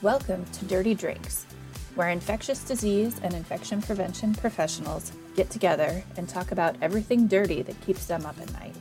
[0.00, 1.44] Welcome to Dirty Drinks,
[1.96, 7.80] where infectious disease and infection prevention professionals get together and talk about everything dirty that
[7.80, 8.76] keeps them up at night.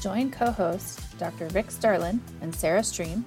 [0.00, 1.48] Join co hosts Dr.
[1.48, 3.24] Rick Starlin and Sarah Stream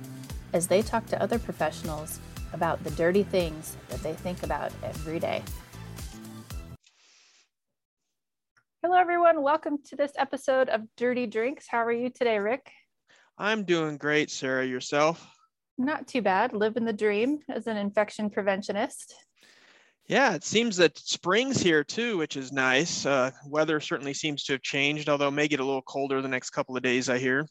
[0.53, 2.21] as they talk to other professionals
[2.53, 5.43] about the dirty things that they think about every day.
[8.81, 9.43] Hello, everyone.
[9.43, 11.65] Welcome to this episode of Dirty Drinks.
[11.67, 12.71] How are you today, Rick?
[13.37, 14.65] I'm doing great, Sarah.
[14.65, 15.35] Yourself?
[15.79, 16.51] Not too bad.
[16.51, 19.13] Living the dream as an infection preventionist.
[20.07, 23.05] Yeah, it seems that spring's here too, which is nice.
[23.05, 26.27] Uh, weather certainly seems to have changed, although it may get a little colder the
[26.27, 27.47] next couple of days, I hear.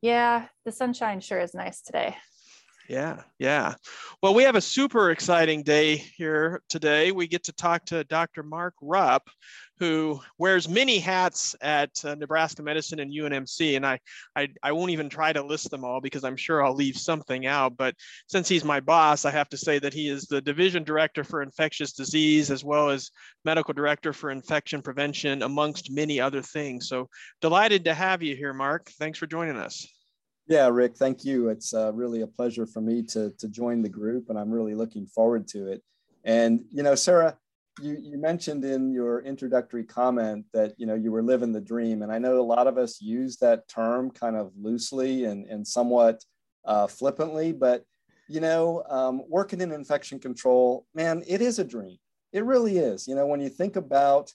[0.00, 2.16] Yeah, the sunshine sure is nice today.
[2.90, 3.74] Yeah, yeah.
[4.20, 7.12] Well, we have a super exciting day here today.
[7.12, 8.42] We get to talk to Dr.
[8.42, 9.30] Mark Rupp,
[9.78, 13.76] who wears many hats at uh, Nebraska Medicine and UNMC.
[13.76, 14.00] And I,
[14.34, 17.46] I, I won't even try to list them all because I'm sure I'll leave something
[17.46, 17.76] out.
[17.76, 17.94] But
[18.26, 21.42] since he's my boss, I have to say that he is the division director for
[21.42, 23.12] infectious disease as well as
[23.44, 26.88] medical director for infection prevention, amongst many other things.
[26.88, 27.08] So
[27.40, 28.90] delighted to have you here, Mark.
[28.98, 29.86] Thanks for joining us.
[30.46, 31.48] Yeah, Rick, thank you.
[31.48, 34.74] It's uh, really a pleasure for me to, to join the group, and I'm really
[34.74, 35.82] looking forward to it.
[36.24, 37.38] And, you know, Sarah,
[37.80, 42.02] you, you mentioned in your introductory comment that, you know, you were living the dream.
[42.02, 45.66] And I know a lot of us use that term kind of loosely and, and
[45.66, 46.22] somewhat
[46.64, 47.84] uh, flippantly, but,
[48.28, 51.96] you know, um, working in infection control, man, it is a dream.
[52.32, 53.08] It really is.
[53.08, 54.32] You know, when you think about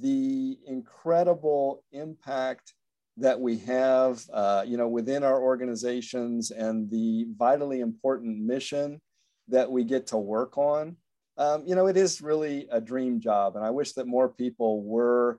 [0.00, 2.74] the incredible impact
[3.16, 9.00] that we have, uh, you know, within our organizations and the vitally important mission
[9.48, 10.96] that we get to work on,
[11.38, 13.56] um, you know, it is really a dream job.
[13.56, 15.38] And I wish that more people were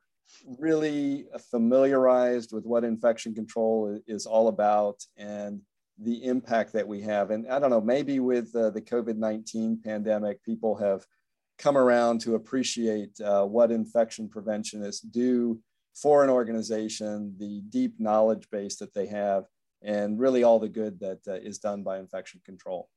[0.60, 5.62] really familiarized with what infection control is all about and
[6.00, 7.32] the impact that we have.
[7.32, 11.06] And I don't know, maybe with uh, the COVID 19 pandemic, people have
[11.58, 15.60] come around to appreciate uh, what infection preventionists do
[16.02, 19.46] for an organization, the deep knowledge base that they have,
[19.82, 22.90] and really all the good that uh, is done by infection control.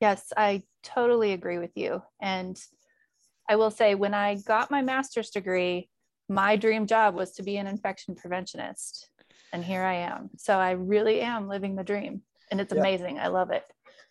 [0.00, 2.02] Yes, I totally agree with you.
[2.20, 2.58] And
[3.48, 5.90] I will say, when I got my master's degree,
[6.28, 9.06] my dream job was to be an infection preventionist.
[9.52, 10.30] And here I am.
[10.36, 12.22] So I really am living the dream.
[12.50, 12.80] And it's yeah.
[12.80, 13.18] amazing.
[13.18, 13.64] I love it.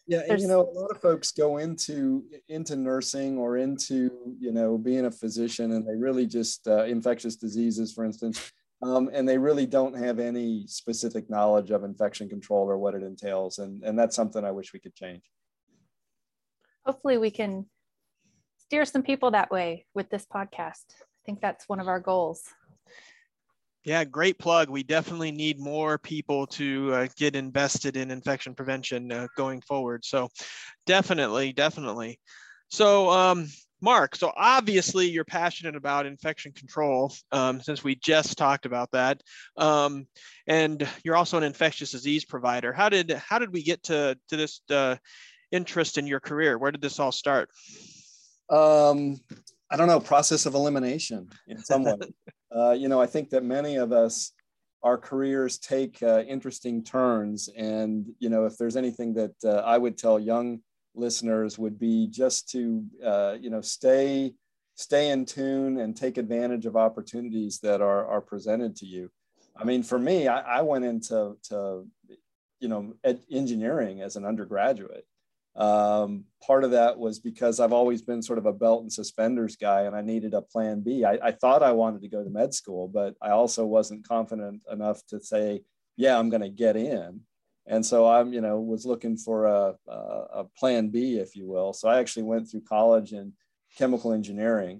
[0.10, 4.10] Yeah, and you know, a lot of folks go into into nursing or into
[4.40, 9.12] you know being a physician, and they really just uh, infectious diseases, for instance, um,
[9.14, 13.60] and they really don't have any specific knowledge of infection control or what it entails,
[13.60, 15.22] and and that's something I wish we could change.
[16.88, 17.68] Hopefully, we can
[18.58, 20.86] steer some people that way with this podcast.
[20.90, 22.42] I think that's one of our goals.
[23.86, 24.70] Yeah, great plug.
[24.70, 30.04] We definitely need more people to uh, get invested in infection prevention uh, going forward.
[30.04, 30.30] So,
[30.86, 32.20] definitely, definitely.
[32.70, 33.48] So, um,
[33.82, 39.22] Mark, so obviously you're passionate about infection control um, since we just talked about that,
[39.56, 40.06] um,
[40.48, 42.74] and you're also an infectious disease provider.
[42.74, 44.98] How did how did we get to to this uh,
[45.52, 46.58] interest in your career?
[46.58, 47.50] Where did this all start?
[48.50, 49.18] Um,
[49.72, 51.94] I don't know, process of elimination in some way.
[52.56, 54.32] uh, you know, I think that many of us,
[54.82, 57.50] our careers take uh, interesting turns.
[57.58, 60.62] And, you know, if there's anything that uh, I would tell young
[60.96, 64.34] listeners would be just to, uh, you know, stay,
[64.76, 69.12] stay in tune and take advantage of opportunities that are, are presented to you.
[69.56, 71.86] I mean, for me, I, I went into, to,
[72.62, 72.94] you know,
[73.30, 75.06] engineering as an undergraduate.
[75.60, 79.58] Um, part of that was because I've always been sort of a belt and suspenders
[79.58, 81.04] guy and I needed a plan B.
[81.04, 84.64] I, I thought I wanted to go to med school, but I also wasn't confident
[84.72, 85.64] enough to say,
[85.98, 87.22] yeah, I'm going to get in.
[87.68, 91.46] And so I'm, you know, was looking for a, a, a, plan B, if you
[91.46, 91.74] will.
[91.74, 93.34] So I actually went through college in
[93.78, 94.80] chemical engineering,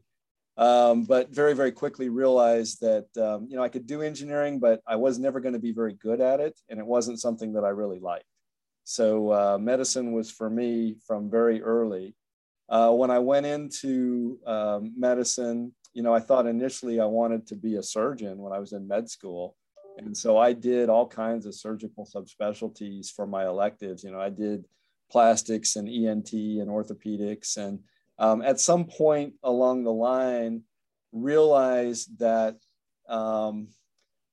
[0.58, 4.82] um, but very, very quickly realized that, um, you know, I could do engineering, but
[4.88, 6.58] I was never going to be very good at it.
[6.70, 8.24] And it wasn't something that I really liked.
[8.90, 12.16] So uh, medicine was for me from very early.
[12.68, 17.56] Uh, when I went into um, medicine, you know, I thought initially I wanted to
[17.56, 19.56] be a surgeon when I was in med school.
[20.00, 24.04] And so I did all kinds of surgical subspecialties for my electives.
[24.04, 24.66] You know, I did
[25.12, 27.58] plastics and ENT and orthopedics.
[27.58, 27.82] And
[28.18, 30.64] um, at some point along the line,
[31.12, 32.56] realized that
[33.08, 33.68] um,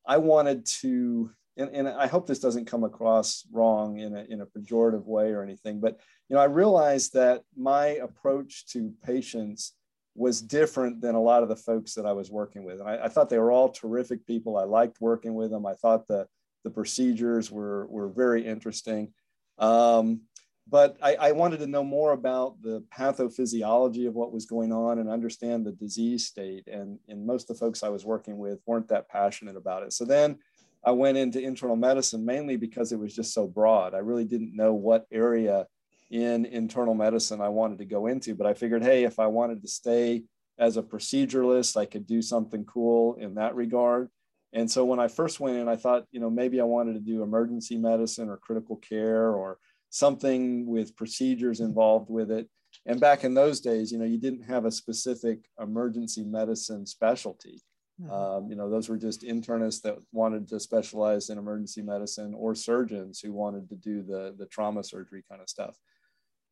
[0.06, 4.40] I wanted to and, and I hope this doesn't come across wrong in a, in
[4.40, 5.98] a pejorative way or anything, but
[6.28, 9.72] you know, I realized that my approach to patients
[10.16, 12.80] was different than a lot of the folks that I was working with.
[12.80, 14.56] And I, I, thought they were all terrific people.
[14.56, 15.66] I liked working with them.
[15.66, 16.26] I thought the,
[16.64, 19.12] the procedures were, were very interesting.
[19.58, 20.22] Um,
[20.68, 24.98] but I, I, wanted to know more about the pathophysiology of what was going on
[24.98, 26.66] and understand the disease state.
[26.66, 29.92] And, and most of the folks I was working with weren't that passionate about it.
[29.92, 30.38] So then
[30.86, 33.92] I went into internal medicine mainly because it was just so broad.
[33.92, 35.66] I really didn't know what area
[36.12, 39.62] in internal medicine I wanted to go into, but I figured, hey, if I wanted
[39.62, 40.22] to stay
[40.60, 44.08] as a proceduralist, I could do something cool in that regard.
[44.52, 47.00] And so when I first went in, I thought, you know, maybe I wanted to
[47.00, 49.58] do emergency medicine or critical care or
[49.90, 52.48] something with procedures involved with it.
[52.86, 57.60] And back in those days, you know, you didn't have a specific emergency medicine specialty.
[58.02, 58.12] Mm-hmm.
[58.12, 62.54] Um, you know, those were just internists that wanted to specialize in emergency medicine or
[62.54, 65.76] surgeons who wanted to do the, the trauma surgery kind of stuff.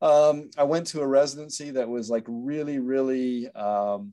[0.00, 4.12] Um, I went to a residency that was like really, really um,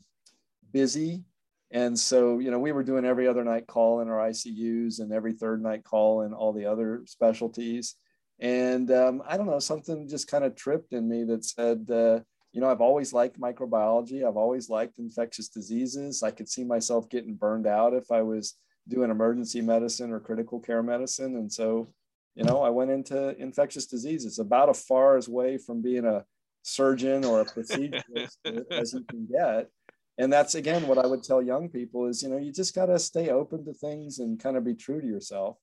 [0.71, 1.23] busy.
[1.71, 5.13] And so, you know, we were doing every other night call in our ICUs and
[5.13, 7.95] every third night call in all the other specialties.
[8.39, 12.19] And um, I don't know, something just kind of tripped in me that said, uh,
[12.53, 14.27] you know, I've always liked microbiology.
[14.27, 16.21] I've always liked infectious diseases.
[16.21, 18.55] I could see myself getting burned out if I was
[18.87, 21.37] doing emergency medicine or critical care medicine.
[21.37, 21.87] And so,
[22.35, 26.25] you know, I went into infectious diseases about as far as away from being a
[26.63, 28.37] surgeon or a proceduralist
[28.71, 29.69] as you can get.
[30.17, 32.87] And that's again what I would tell young people is, you know, you just got
[32.87, 35.57] to stay open to things and kind of be true to yourself.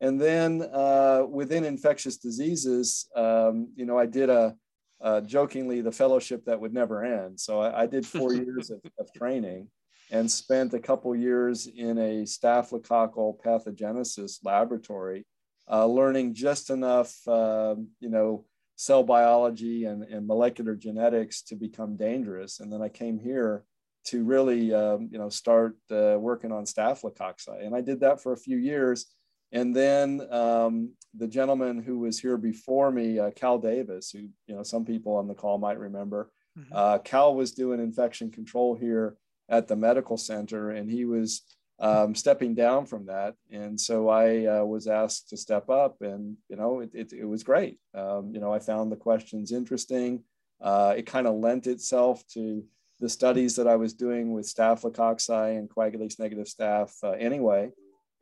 [0.00, 4.56] And then uh, within infectious diseases, um, you know, I did a,
[5.02, 7.38] uh, jokingly the fellowship that would never end.
[7.38, 9.68] So I, I did four years of, of, training
[10.10, 15.26] and spent a couple years in a staphylococcal pathogenesis laboratory,
[15.70, 18.44] uh, learning just enough, uh, you know,
[18.76, 22.60] cell biology and, and molecular genetics to become dangerous.
[22.60, 23.64] And then I came here
[24.04, 27.64] to really, um, you know, start uh, working on staphylococci.
[27.64, 29.06] And I did that for a few years.
[29.52, 34.54] And then um, the gentleman who was here before me, uh, Cal Davis, who you
[34.54, 36.72] know some people on the call might remember, mm-hmm.
[36.74, 39.16] uh, Cal was doing infection control here
[39.48, 41.42] at the medical center, and he was
[41.78, 43.34] um, stepping down from that.
[43.50, 47.24] And so I uh, was asked to step up, and you know it, it, it
[47.24, 47.78] was great.
[47.94, 50.24] Um, you know I found the questions interesting.
[50.60, 52.64] Uh, it kind of lent itself to
[53.00, 57.72] the studies that I was doing with staphylococci and coagulase negative staph uh, anyway.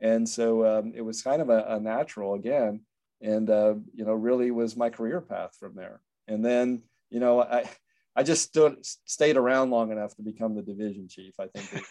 [0.01, 2.81] And so um, it was kind of a, a natural again,
[3.21, 6.01] and uh, you know really was my career path from there.
[6.27, 7.69] And then you know I
[8.15, 11.33] I just stood stayed around long enough to become the division chief.
[11.39, 11.85] I think.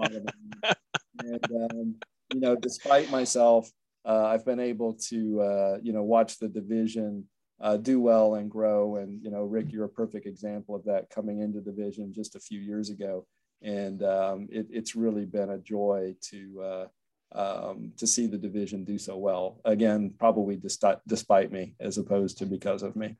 [1.18, 1.94] and um,
[2.32, 3.70] you know, despite myself,
[4.04, 7.24] uh, I've been able to uh, you know watch the division
[7.60, 8.96] uh, do well and grow.
[8.96, 12.36] And you know, Rick, you're a perfect example of that coming into the division just
[12.36, 13.26] a few years ago,
[13.62, 16.86] and um, it, it's really been a joy to uh,
[17.32, 19.60] um, to see the division do so well.
[19.64, 23.16] Again, probably despite, despite me as opposed to because of me.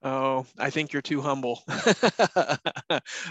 [0.00, 1.64] Oh, I think you're too humble,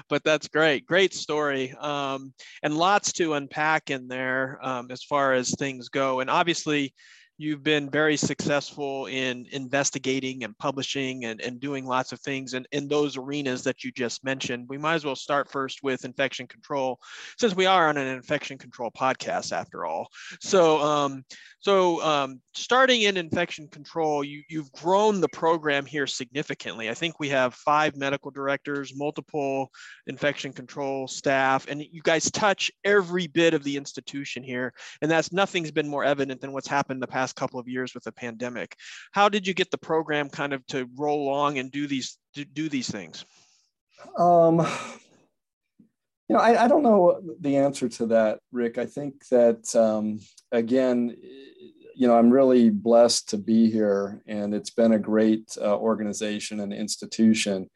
[0.10, 0.86] but that's great.
[0.86, 1.74] Great story.
[1.80, 6.20] Um, and lots to unpack in there um, as far as things go.
[6.20, 6.94] And obviously,
[7.38, 12.66] you've been very successful in investigating and publishing and, and doing lots of things in,
[12.72, 14.66] in those arenas that you just mentioned.
[14.68, 17.00] We might as well start first with infection control,
[17.38, 20.08] since we are on an infection control podcast after all.
[20.42, 21.24] So, um,
[21.60, 26.90] so um, starting in infection control, you, you've grown the program here significantly.
[26.90, 29.70] I think we have five medical directors, multiple
[30.08, 34.74] infection control staff, and you guys touch every bit of the institution here.
[35.02, 38.04] And that's nothing's been more evident than what's happened the past couple of years with
[38.04, 38.76] the pandemic.
[39.12, 42.70] How did you get the program kind of to roll along and do these do
[42.70, 43.26] these things?
[44.18, 44.60] Um,
[46.30, 48.78] you know, I, I don't know the answer to that, Rick.
[48.78, 50.20] I think that um,
[50.52, 51.16] again,
[51.96, 56.60] you know, I'm really blessed to be here, and it's been a great uh, organization
[56.60, 57.70] and institution.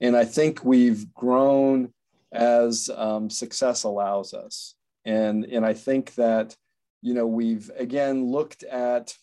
[0.00, 1.92] And I think we've grown
[2.32, 4.74] as um, success allows us.
[5.04, 6.56] And, and I think that,
[7.02, 9.14] you know, we've again looked at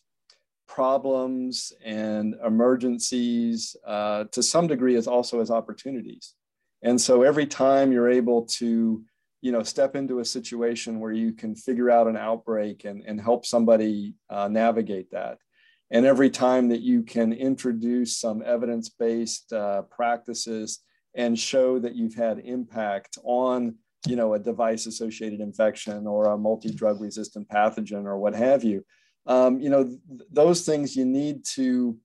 [0.68, 6.34] problems and emergencies uh, to some degree as also as opportunities.
[6.82, 9.04] And so every time you're able to
[9.42, 13.22] you know step into a situation where you can figure out an outbreak and, and
[13.22, 15.38] help somebody uh, navigate that
[15.92, 20.80] and every time that you can introduce some evidence-based uh, practices
[21.14, 23.76] and show that you've had impact on
[24.08, 28.84] you know a device associated infection or a multi-drug resistant pathogen or what have you
[29.28, 30.00] um, you know th-
[30.32, 31.98] those things you need to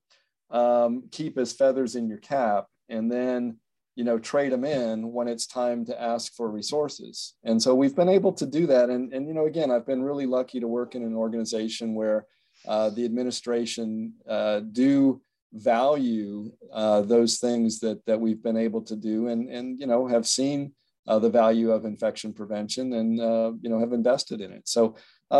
[0.49, 3.57] um, keep as feathers in your cap and then
[3.95, 7.33] you know, trade them in when it's time to ask for resources.
[7.43, 8.89] And so we've been able to do that.
[8.89, 12.25] And, and you know, again, I've been really lucky to work in an organization where,
[12.67, 15.21] uh, the administration uh, do
[15.53, 20.07] value uh, those things that that we've been able to do, and and you know
[20.07, 20.71] have seen
[21.07, 24.67] uh, the value of infection prevention, and uh, you know have invested in it.
[24.67, 24.95] So.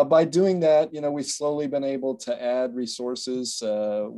[0.08, 3.62] by doing that, you know, we've slowly been able to add resources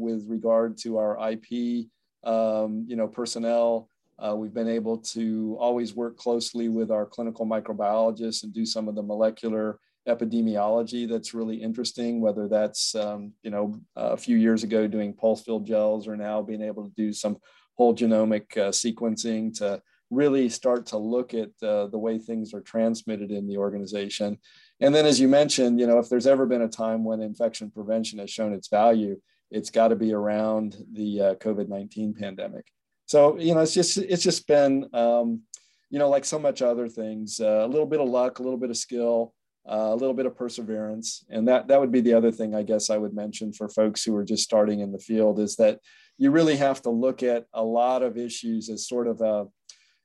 [0.06, 1.88] with regard to our IP,
[2.24, 7.46] um, you know, personnel, uh, we've been able to always work closely with our clinical
[7.46, 13.50] microbiologists and do some of the molecular epidemiology that's really interesting, whether that's, um, you
[13.50, 17.12] know, a few years ago doing pulse field gels or now being able to do
[17.12, 17.38] some
[17.76, 19.82] whole genomic uh, sequencing to
[20.13, 24.38] really start to look at uh, the way things are transmitted in the organization.
[24.79, 27.72] And then, as you mentioned, you know, if there's ever been a time when infection
[27.72, 29.20] prevention has shown its value,
[29.51, 32.65] it's got to be around the uh, COVID 19 pandemic.
[33.05, 35.41] So you know, it's just it's just been um,
[35.89, 38.58] you know like so much other things, uh, a little bit of luck, a little
[38.58, 39.34] bit of skill,
[39.70, 42.63] uh, a little bit of perseverance, and that that would be the other thing I
[42.63, 45.79] guess I would mention for folks who are just starting in the field is that
[46.17, 49.46] you really have to look at a lot of issues as sort of a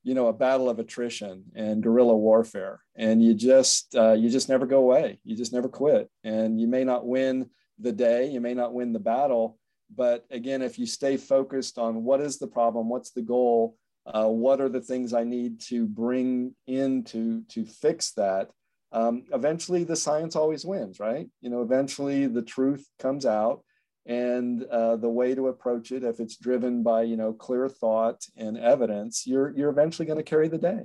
[0.02, 2.80] you know a battle of attrition and guerrilla warfare.
[2.96, 5.20] And you just uh, you just never go away.
[5.24, 6.10] You just never quit.
[6.24, 7.50] And you may not win
[7.80, 9.56] the day you may not win the battle
[9.94, 13.76] but again, if you stay focused on what is the problem, what's the goal,
[14.06, 18.50] uh, what are the things I need to bring in to, to fix that,
[18.92, 21.28] um, eventually the science always wins, right?
[21.40, 23.62] You know, eventually the truth comes out
[24.08, 28.24] and uh, the way to approach it, if it's driven by, you know, clear thought
[28.36, 30.80] and evidence, you're, you're eventually going to carry the day.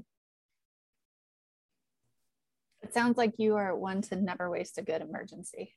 [2.81, 5.73] It sounds like you are one to never waste a good emergency.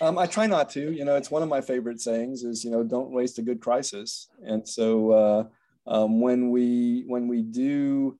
[0.00, 0.92] Um, I try not to.
[0.92, 3.60] You know, it's one of my favorite sayings is you know don't waste a good
[3.60, 4.28] crisis.
[4.44, 5.44] And so uh,
[5.86, 8.18] um, when we when we do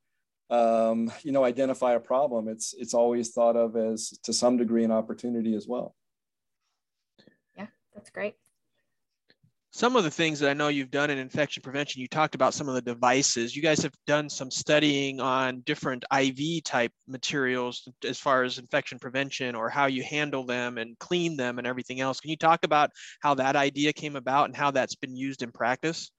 [0.50, 4.84] um, you know identify a problem, it's it's always thought of as to some degree
[4.84, 5.96] an opportunity as well.
[7.92, 8.34] Yeah, that's great
[9.74, 12.52] some of the things that I know you've done in infection prevention, you talked about
[12.52, 13.56] some of the devices.
[13.56, 18.98] You guys have done some studying on different IV type materials as far as infection
[18.98, 22.20] prevention or how you handle them and clean them and everything else.
[22.20, 25.50] Can you talk about how that idea came about and how that's been used in
[25.50, 26.10] practice?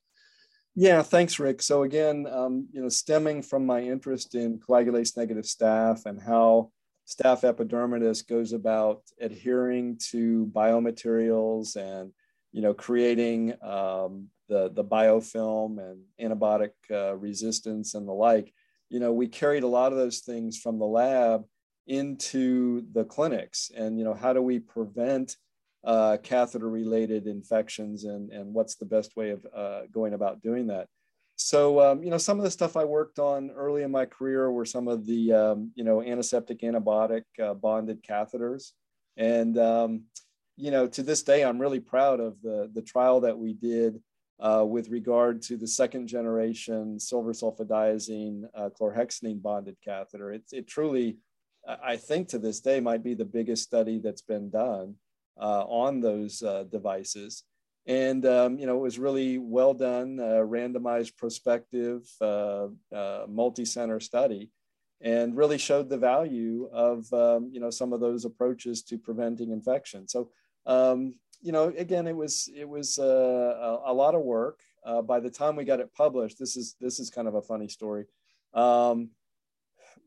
[0.75, 1.61] Yeah, thanks, Rick.
[1.61, 6.71] So again, um, you know, stemming from my interest in coagulase negative staph and how
[7.13, 12.11] staph epidermidis goes about adhering to biomaterials and
[12.53, 18.53] you know, creating um, the, the biofilm and antibiotic uh, resistance and the like,
[18.89, 21.43] you know, we carried a lot of those things from the lab
[21.87, 23.71] into the clinics.
[23.75, 25.35] And, you know, how do we prevent
[25.83, 30.67] uh, catheter related infections and, and what's the best way of uh, going about doing
[30.67, 30.87] that?
[31.35, 34.51] So, um, you know, some of the stuff I worked on early in my career
[34.51, 38.71] were some of the, um, you know, antiseptic antibiotic uh, bonded catheters.
[39.17, 40.03] And, um,
[40.57, 43.99] you know, to this day, I'm really proud of the, the trial that we did
[44.39, 50.31] uh, with regard to the second generation silver sulfadiazine uh, chlorhexidine bonded catheter.
[50.31, 51.17] It, it truly,
[51.67, 54.95] I think to this day, might be the biggest study that's been done
[55.39, 57.43] uh, on those uh, devices.
[57.85, 64.51] And, um, you know, it was really well done, randomized prospective, uh, uh, multi-center study
[65.01, 69.51] and really showed the value of um, you know some of those approaches to preventing
[69.51, 70.07] infection.
[70.07, 70.29] So
[70.65, 73.03] um, you know, again, it was it was uh,
[73.83, 74.61] a, a, lot of work.
[74.85, 77.41] Uh, by the time we got it published, this is this is kind of a
[77.41, 78.05] funny story.
[78.53, 79.09] Um,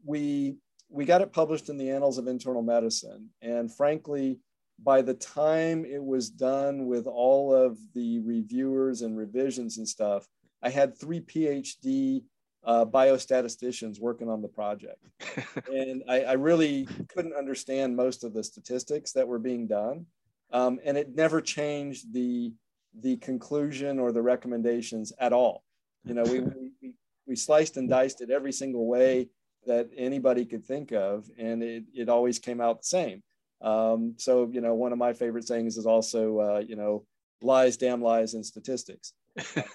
[0.04, 0.56] we
[0.88, 4.40] we got it published in the Annals of Internal Medicine, and frankly,
[4.82, 10.26] by the time it was done with all of the reviewers and revisions and stuff,
[10.62, 12.22] I had three PhD
[12.64, 15.06] uh, biostatisticians working on the project,
[15.72, 20.06] and I, I really couldn't understand most of the statistics that were being done
[20.52, 22.52] um, and it never changed the
[23.00, 25.62] the conclusion or the recommendations at all.
[26.04, 26.94] You know, we, we,
[27.26, 29.28] we sliced and diced it every single way
[29.66, 33.22] that anybody could think of, and it, it always came out the same.
[33.60, 37.04] Um, so, you know, one of my favorite sayings is also, uh, you know,
[37.42, 39.12] lies, damn lies, and statistics.
[39.36, 39.72] example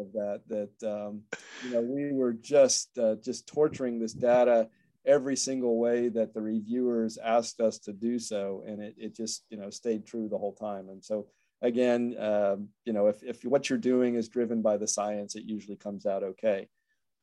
[0.00, 0.42] of that.
[0.48, 1.22] That um,
[1.64, 4.68] you know, we were just uh, just torturing this data
[5.06, 9.44] every single way that the reviewers asked us to do so and it, it just
[9.48, 11.26] you know stayed true the whole time and so
[11.62, 15.44] again um, you know if, if what you're doing is driven by the science it
[15.44, 16.68] usually comes out okay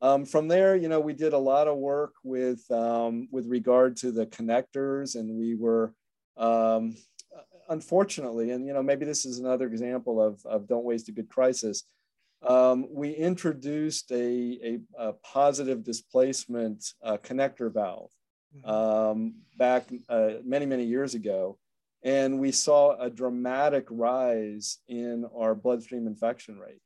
[0.05, 3.97] um, from there you know we did a lot of work with um, with regard
[3.97, 5.93] to the connectors and we were
[6.37, 6.95] um,
[7.69, 11.29] unfortunately and you know maybe this is another example of, of don't waste a good
[11.29, 11.83] crisis
[12.45, 18.11] um, we introduced a, a, a positive displacement uh, connector valve
[18.55, 18.69] mm-hmm.
[18.69, 21.57] um, back uh, many, many years ago.
[22.03, 26.81] And we saw a dramatic rise in our bloodstream infection rate.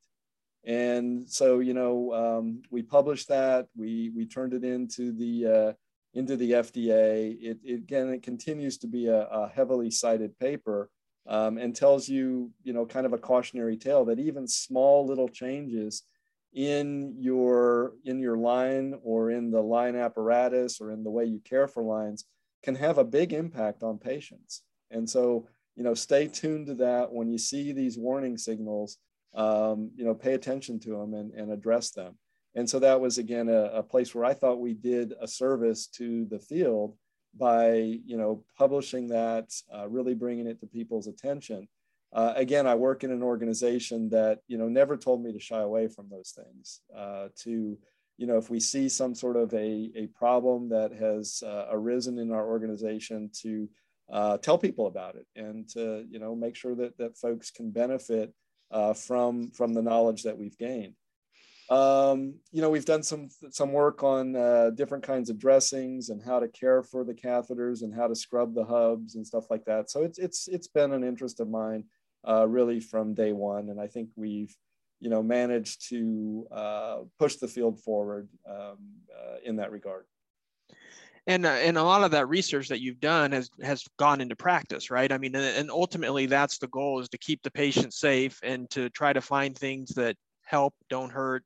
[0.65, 3.67] And so, you know, um, we published that.
[3.75, 5.73] We we turned it into the uh,
[6.13, 7.37] into the FDA.
[7.41, 10.89] It, it, again, it continues to be a, a heavily cited paper
[11.27, 15.29] um, and tells you, you know, kind of a cautionary tale that even small little
[15.29, 16.03] changes
[16.53, 21.39] in your in your line or in the line apparatus or in the way you
[21.39, 22.25] care for lines
[22.63, 24.63] can have a big impact on patients.
[24.91, 28.97] And so, you know, stay tuned to that when you see these warning signals.
[29.33, 32.17] Um, you know, pay attention to them and, and address them.
[32.55, 35.87] And so that was again a, a place where I thought we did a service
[35.97, 36.95] to the field
[37.37, 41.67] by you know publishing that, uh, really bringing it to people's attention.
[42.11, 45.59] Uh, again, I work in an organization that you know never told me to shy
[45.59, 46.81] away from those things.
[46.95, 47.77] Uh, to
[48.17, 52.19] you know, if we see some sort of a, a problem that has uh, arisen
[52.19, 53.69] in our organization, to
[54.11, 57.69] uh, tell people about it and to you know make sure that that folks can
[57.69, 58.33] benefit
[58.71, 60.95] uh, from from the knowledge that we've gained.
[61.69, 66.21] Um, you know, we've done some some work on uh, different kinds of dressings and
[66.21, 69.65] how to care for the catheters and how to scrub the hubs and stuff like
[69.65, 69.91] that.
[69.91, 71.83] So it's it's it's been an interest of mine
[72.27, 74.55] uh, really from day one, and I think we've
[74.99, 78.77] you know managed to uh, push the field forward um,
[79.15, 80.05] uh, in that regard.
[81.29, 84.35] And, uh, and a lot of that research that you've done has has gone into
[84.35, 85.11] practice, right?
[85.11, 88.89] I mean, and ultimately that's the goal is to keep the patient safe and to
[88.89, 91.43] try to find things that help, don't hurt,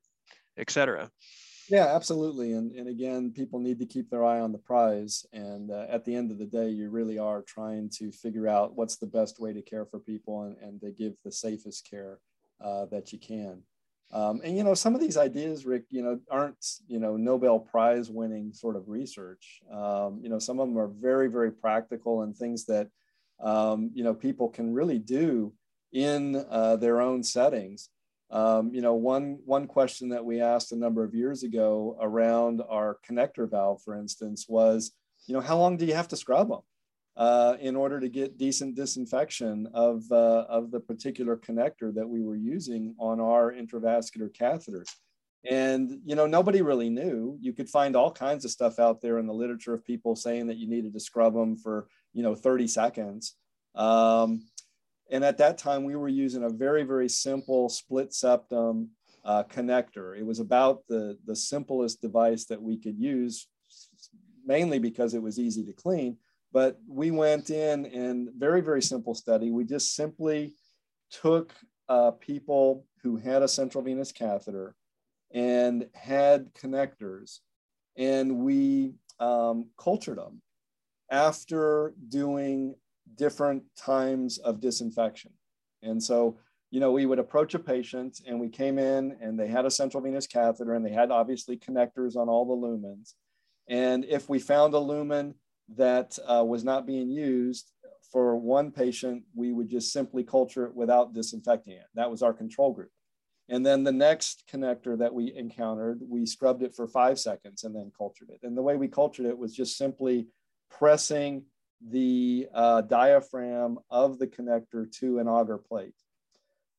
[0.56, 1.10] etc.
[1.68, 2.54] Yeah, absolutely.
[2.54, 5.26] And, and again, people need to keep their eye on the prize.
[5.34, 8.74] And uh, at the end of the day, you really are trying to figure out
[8.74, 12.20] what's the best way to care for people and, and to give the safest care
[12.62, 13.62] uh, that you can.
[14.12, 17.58] Um, and, you know, some of these ideas, Rick, you know, aren't, you know, Nobel
[17.58, 19.60] Prize winning sort of research.
[19.72, 22.88] Um, you know, some of them are very, very practical and things that,
[23.40, 25.52] um, you know, people can really do
[25.92, 27.88] in uh, their own settings.
[28.30, 32.62] Um, you know, one, one question that we asked a number of years ago around
[32.68, 34.92] our connector valve, for instance, was,
[35.26, 36.60] you know, how long do you have to scrub them
[37.16, 42.22] uh, in order to get decent disinfection of, uh, of the particular connector that we
[42.22, 44.88] were using on our intravascular catheters?
[45.48, 47.36] And, you know, nobody really knew.
[47.40, 50.46] You could find all kinds of stuff out there in the literature of people saying
[50.46, 53.34] that you needed to scrub them for, you know, 30 seconds.
[53.74, 54.46] Um,
[55.10, 58.90] and at that time, we were using a very, very simple split septum
[59.24, 60.18] uh, connector.
[60.18, 63.46] It was about the, the simplest device that we could use,
[64.46, 66.16] mainly because it was easy to clean.
[66.54, 69.50] But we went in and very, very simple study.
[69.50, 70.54] We just simply
[71.10, 71.52] took
[71.88, 74.76] uh, people who had a central venous catheter
[75.32, 77.40] and had connectors,
[77.96, 80.40] and we um, cultured them
[81.10, 82.76] after doing
[83.16, 85.32] different times of disinfection.
[85.82, 86.38] And so,
[86.70, 89.70] you know, we would approach a patient and we came in and they had a
[89.70, 93.14] central venous catheter and they had obviously connectors on all the lumens.
[93.68, 95.34] And if we found a lumen
[95.76, 97.70] that uh, was not being used
[98.12, 101.86] for one patient, we would just simply culture it without disinfecting it.
[101.94, 102.90] That was our control group.
[103.48, 107.74] And then the next connector that we encountered, we scrubbed it for five seconds and
[107.74, 108.40] then cultured it.
[108.42, 110.28] And the way we cultured it was just simply
[110.70, 111.44] pressing
[111.86, 115.94] the uh, diaphragm of the connector to an agar plate.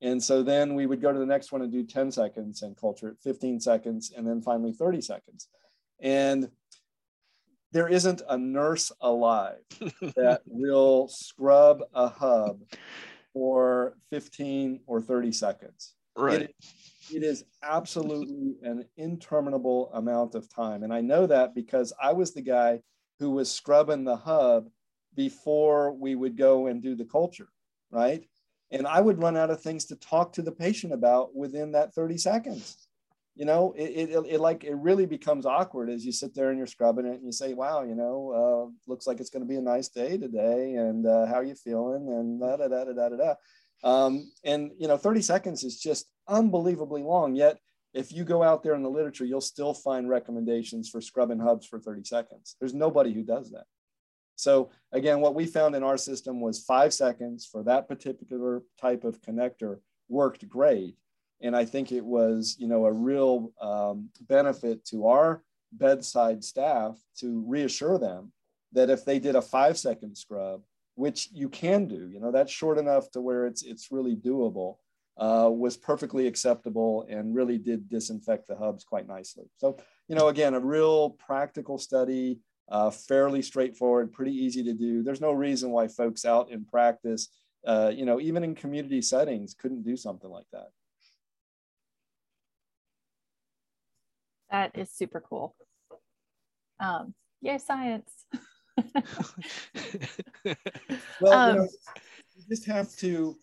[0.01, 2.75] And so then we would go to the next one and do 10 seconds and
[2.75, 5.47] culture it, 15 seconds, and then finally 30 seconds.
[5.99, 6.49] And
[7.75, 9.59] there isn't a nurse alive
[10.15, 12.61] that will scrub a hub
[13.33, 15.95] for 15 or 30 seconds.
[16.15, 16.43] Right.
[16.43, 16.55] It,
[17.13, 20.83] it is absolutely an interminable amount of time.
[20.83, 22.79] And I know that because I was the guy
[23.19, 24.69] who was scrubbing the hub
[25.13, 27.49] before we would go and do the culture,
[27.91, 28.25] right?
[28.71, 31.93] And I would run out of things to talk to the patient about within that
[31.93, 32.87] 30 seconds.
[33.35, 36.57] You know, it, it, it like it really becomes awkward as you sit there and
[36.57, 39.49] you're scrubbing it and you say, wow, you know, uh, looks like it's going to
[39.49, 40.75] be a nice day today.
[40.75, 42.07] And uh, how are you feeling?
[42.07, 43.33] And da da da da da da.
[43.83, 47.35] Um, and, you know, 30 seconds is just unbelievably long.
[47.35, 47.59] Yet,
[47.93, 51.65] if you go out there in the literature, you'll still find recommendations for scrubbing hubs
[51.65, 52.55] for 30 seconds.
[52.59, 53.65] There's nobody who does that.
[54.35, 59.03] So again, what we found in our system was five seconds for that particular type
[59.03, 60.97] of connector worked great.
[61.41, 66.97] And I think it was, you know, a real um, benefit to our bedside staff
[67.19, 68.31] to reassure them
[68.71, 70.61] that if they did a five second scrub,
[70.95, 74.77] which you can do, you know, that's short enough to where it's it's really doable,
[75.17, 79.45] uh, was perfectly acceptable and really did disinfect the hubs quite nicely.
[79.57, 85.03] So, you know, again, a real practical study uh, fairly straightforward, pretty easy to do.
[85.03, 87.29] There's no reason why folks out in practice,
[87.65, 90.69] uh, you know, even in community settings, couldn't do something like that.
[94.55, 95.53] That is super cool.
[96.79, 98.09] Um, yay, science.
[101.19, 101.67] well, um, you, know,
[102.37, 103.35] you just have to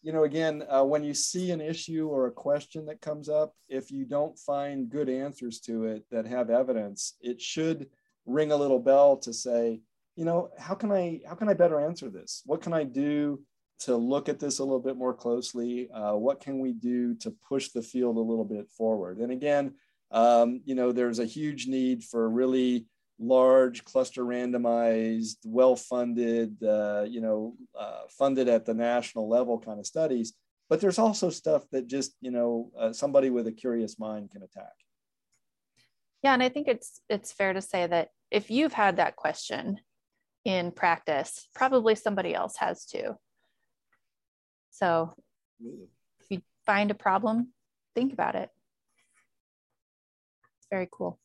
[0.00, 3.52] you know, again, uh, when you see an issue or a question that comes up,
[3.68, 7.88] if you don't find good answers to it that have evidence, it should
[8.24, 9.82] ring a little bell to say,
[10.16, 12.42] you know, how can I how can I better answer this?
[12.46, 13.42] What can I do
[13.80, 15.90] to look at this a little bit more closely?
[15.92, 19.18] Uh, what can we do to push the field a little bit forward?
[19.18, 19.74] And again,
[20.10, 22.86] um, you know, there's a huge need for really
[23.20, 29.86] large cluster randomized well-funded uh, you know uh, funded at the national level kind of
[29.86, 30.34] studies.
[30.68, 34.42] But there's also stuff that just you know uh, somebody with a curious mind can
[34.42, 34.72] attack.
[36.22, 39.78] Yeah and i think it's it's fair to say that if you've had that question
[40.44, 43.16] in practice probably somebody else has too.
[44.70, 45.14] So
[45.60, 47.52] if you find a problem
[47.98, 48.48] think about it.
[48.48, 48.57] it's
[50.70, 51.18] very cool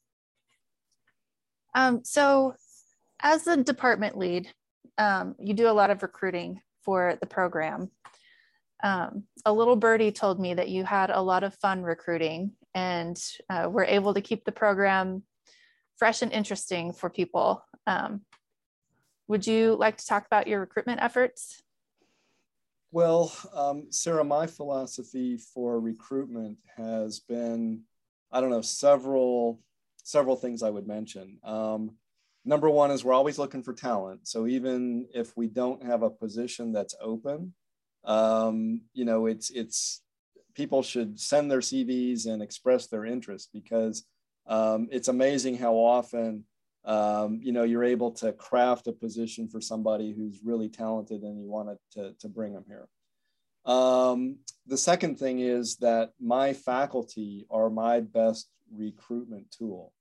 [1.75, 2.55] um, so
[3.21, 4.49] as a department lead,
[4.97, 7.89] um, you do a lot of recruiting for the program.
[8.83, 13.17] Um, a little birdie told me that you had a lot of fun recruiting and
[13.49, 15.23] uh, were able to keep the program
[15.97, 17.63] fresh and interesting for people.
[17.87, 18.21] Um,
[19.27, 21.61] would you like to talk about your recruitment efforts?
[22.91, 27.83] Well, um, Sarah, my philosophy for recruitment has been,
[28.33, 29.61] I don't know, several
[30.03, 31.37] several things I would mention.
[31.43, 31.91] Um,
[32.43, 34.27] number one is we're always looking for talent.
[34.27, 37.53] So even if we don't have a position that's open,
[38.03, 40.01] um, you know, it's it's
[40.55, 44.03] people should send their CVs and express their interest because
[44.47, 46.43] um, it's amazing how often
[46.85, 51.39] um, you know you're able to craft a position for somebody who's really talented and
[51.39, 52.87] you want to, to bring them here.
[53.65, 59.93] Um, the second thing is that my faculty are my best recruitment tool.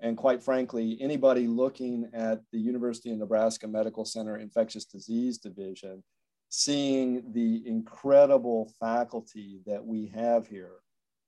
[0.00, 6.02] And quite frankly, anybody looking at the University of Nebraska Medical Center Infectious Disease Division,
[6.48, 10.76] seeing the incredible faculty that we have here,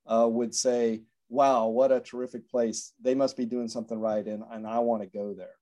[0.07, 2.92] uh, would say, wow, what a terrific place.
[3.00, 5.57] They must be doing something right, and, and I want to go there.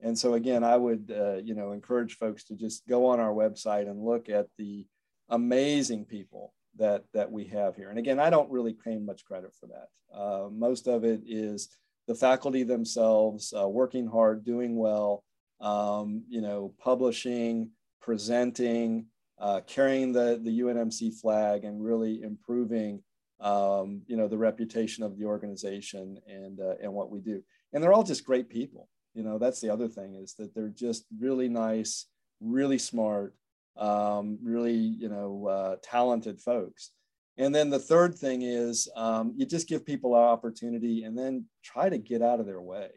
[0.00, 3.32] And so again, I would uh, you know encourage folks to just go on our
[3.32, 4.86] website and look at the
[5.28, 7.90] amazing people that that we have here.
[7.90, 9.88] And again, I don't really claim much credit for that.
[10.16, 11.68] Uh, most of it is
[12.06, 15.24] the faculty themselves uh, working hard, doing well,
[15.60, 19.06] um, you know, publishing, presenting,
[19.38, 23.02] uh, carrying the the UNMC flag, and really improving,
[23.40, 27.42] um, you know, the reputation of the organization and uh, and what we do.
[27.72, 28.88] And they're all just great people.
[29.14, 32.06] You know, that's the other thing is that they're just really nice,
[32.40, 33.34] really smart,
[33.78, 36.90] um, really, you know, uh, talented folks.
[37.38, 41.44] And then the third thing is um, you just give people an opportunity and then
[41.62, 42.88] try to get out of their way.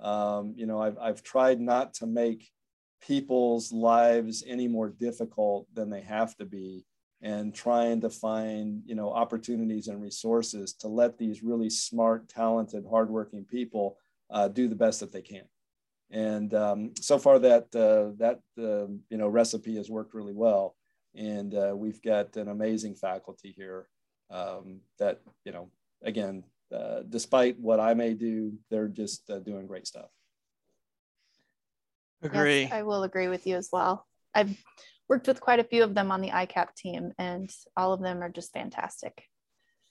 [0.00, 2.50] Um, you know, I've, I've tried not to make
[3.00, 6.84] people's lives any more difficult than they have to be
[7.20, 12.84] and trying to find, you know, opportunities and resources to let these really smart, talented,
[12.88, 13.96] hardworking people
[14.30, 15.44] uh, do the best that they can.
[16.10, 20.74] And um, so far, that uh, that uh, you know recipe has worked really well,
[21.14, 23.88] and uh, we've got an amazing faculty here
[24.30, 25.70] um, that you know
[26.02, 26.44] again,
[26.74, 30.08] uh, despite what I may do, they're just uh, doing great stuff.
[32.22, 32.62] Agree.
[32.62, 34.06] Yes, I will agree with you as well.
[34.34, 34.56] I've
[35.10, 38.22] worked with quite a few of them on the ICAP team, and all of them
[38.22, 39.24] are just fantastic.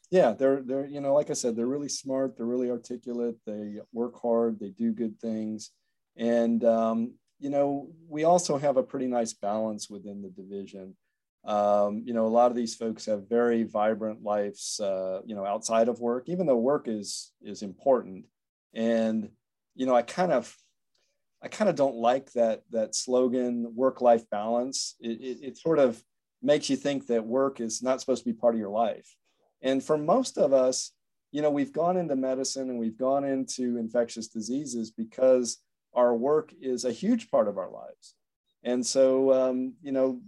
[0.10, 2.38] Yeah, they're they're you know like I said, they're really smart.
[2.38, 3.36] They're really articulate.
[3.46, 4.60] They work hard.
[4.60, 5.70] They do good things
[6.18, 10.96] and, um, you know, we also have a pretty nice balance within the division.
[11.46, 15.46] Um, you know, a lot of these folks have very vibrant lives, uh, you know,
[15.46, 18.26] outside of work, even though work is, is important.
[18.74, 19.30] And,
[19.76, 20.54] you know, I kind of,
[21.42, 24.96] I kind of don't like that, that slogan, work-life balance.
[25.00, 26.04] It, it, it sort of
[26.42, 29.16] makes you think that work is not supposed to be part of your life.
[29.62, 30.92] And for most of us,
[31.32, 35.60] you know, we've gone into medicine and we've gone into infectious diseases because
[35.94, 38.16] our work is a huge part of our lives.
[38.64, 40.22] And so, um, you know,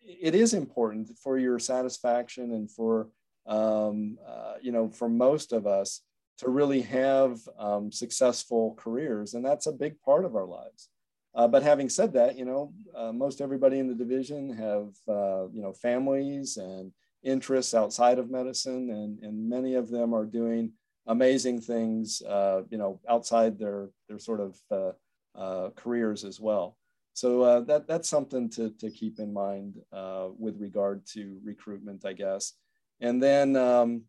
[0.00, 3.08] it is important for your satisfaction and for,
[3.46, 6.02] um, uh, you know, for most of us
[6.38, 9.34] to really have um, successful careers.
[9.34, 10.88] And that's a big part of our lives.
[11.34, 15.48] Uh, but having said that, you know, uh, most everybody in the division have, uh,
[15.52, 20.72] you know, families and interests outside of medicine, and, and many of them are doing
[21.06, 24.92] amazing things, uh, you know, outside their their sort of uh,
[25.38, 26.76] uh, careers as well.
[27.14, 32.04] So uh, that that's something to to keep in mind uh, with regard to recruitment,
[32.04, 32.54] I guess.
[33.00, 33.56] And then.
[33.56, 34.02] Um,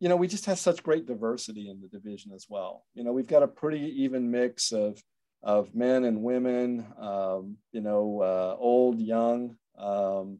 [0.00, 2.84] you know, we just have such great diversity in the division as well.
[2.92, 5.00] You know, we've got a pretty even mix of
[5.44, 10.38] of men and women, um, you know, uh, old, young, um,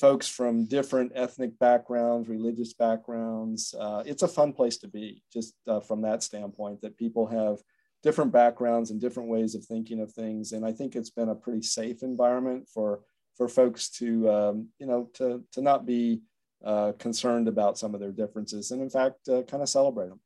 [0.00, 3.74] folks from different ethnic backgrounds, religious backgrounds.
[3.78, 7.58] Uh, it's a fun place to be, just uh, from that standpoint, that people have
[8.02, 10.52] different backgrounds and different ways of thinking of things.
[10.52, 13.00] And I think it's been a pretty safe environment for
[13.36, 16.22] for folks to, um, you know, to to not be
[16.64, 20.20] uh, concerned about some of their differences, and in fact, uh, kind of celebrate them.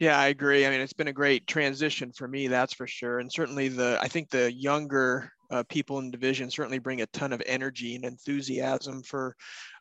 [0.00, 0.66] Yeah, I agree.
[0.66, 3.20] I mean, it's been a great transition for me, that's for sure.
[3.20, 7.32] And certainly the, I think the younger uh, people in division certainly bring a ton
[7.32, 9.36] of energy and enthusiasm for,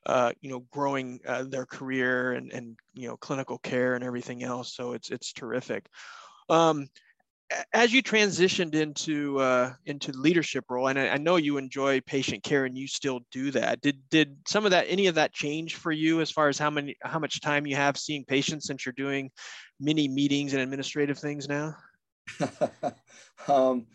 [0.06, 4.44] uh, you know, growing uh, their career and, and, you know, clinical care and everything
[4.44, 4.76] else.
[4.76, 5.88] So it's, it's terrific.
[6.48, 6.88] Um,
[7.74, 12.44] as you transitioned into uh, into leadership role, and I, I, know you enjoy patient
[12.44, 13.82] care, and you still do that.
[13.82, 16.70] Did did some of that, any of that, change for you as far as how
[16.70, 19.30] many how much time you have seeing patients since you're doing
[19.80, 21.76] many meetings and administrative things now?
[23.48, 23.86] um,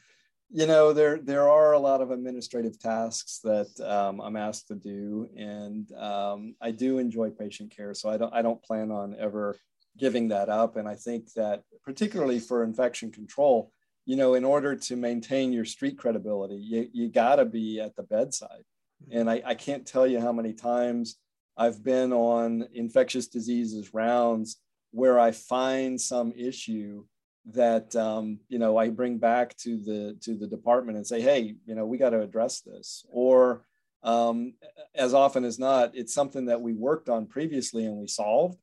[0.51, 4.75] you know, there there are a lot of administrative tasks that um, I'm asked to
[4.75, 9.17] do, and um, I do enjoy patient care, so I don't I don't plan on
[9.19, 9.57] ever
[9.99, 10.77] giving that up.
[10.77, 13.73] And I think that particularly for infection control,
[14.05, 17.95] you know, in order to maintain your street credibility, you, you got to be at
[17.97, 18.65] the bedside.
[19.11, 21.17] And I, I can't tell you how many times
[21.57, 24.61] I've been on infectious diseases rounds
[24.93, 27.05] where I find some issue
[27.53, 31.57] that um, you know I bring back to the to the department and say, hey,
[31.67, 33.05] you know, we got to address this.
[33.11, 33.65] Or
[34.03, 34.55] um,
[34.95, 38.59] as often as not, it's something that we worked on previously and we solved,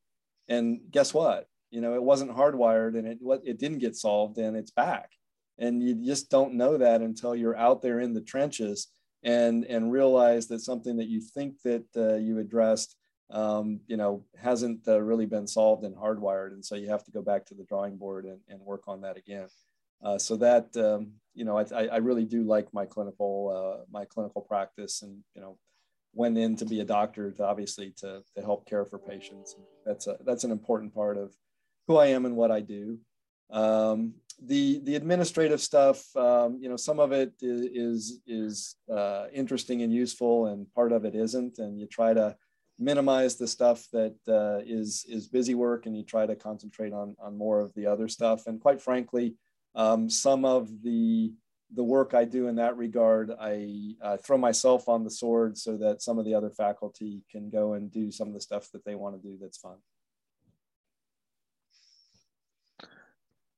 [0.48, 1.48] and guess what?
[1.72, 5.12] You know, it wasn't hardwired and it it didn't get solved and it's back.
[5.58, 8.88] And you just don't know that until you're out there in the trenches
[9.24, 12.96] and and realize that something that you think that uh, you addressed
[13.32, 17.12] um, you know hasn't uh, really been solved and hardwired and so you have to
[17.12, 19.48] go back to the drawing board and, and work on that again
[20.04, 23.34] uh, so that um, you know I, I really do like my clinical
[23.82, 25.58] uh, my clinical practice and you know
[26.16, 29.56] went in to be a doctor to obviously to, to help care for patients.
[29.86, 31.36] That's a, that's an important part of
[31.88, 32.98] who I am and what I do.
[33.52, 39.82] Um, the the administrative stuff, um, you know, some of it is is uh, interesting
[39.82, 41.60] and useful, and part of it isn't.
[41.60, 42.36] And you try to
[42.78, 47.16] minimize the stuff that uh, is is busy work, and you try to concentrate on
[47.20, 48.48] on more of the other stuff.
[48.48, 49.36] And quite frankly,
[49.76, 51.32] um, some of the
[51.74, 55.78] the work I do in that regard, I uh, throw myself on the sword so
[55.78, 58.86] that some of the other faculty can go and do some of the stuff that
[58.86, 59.78] they want to do that's fun.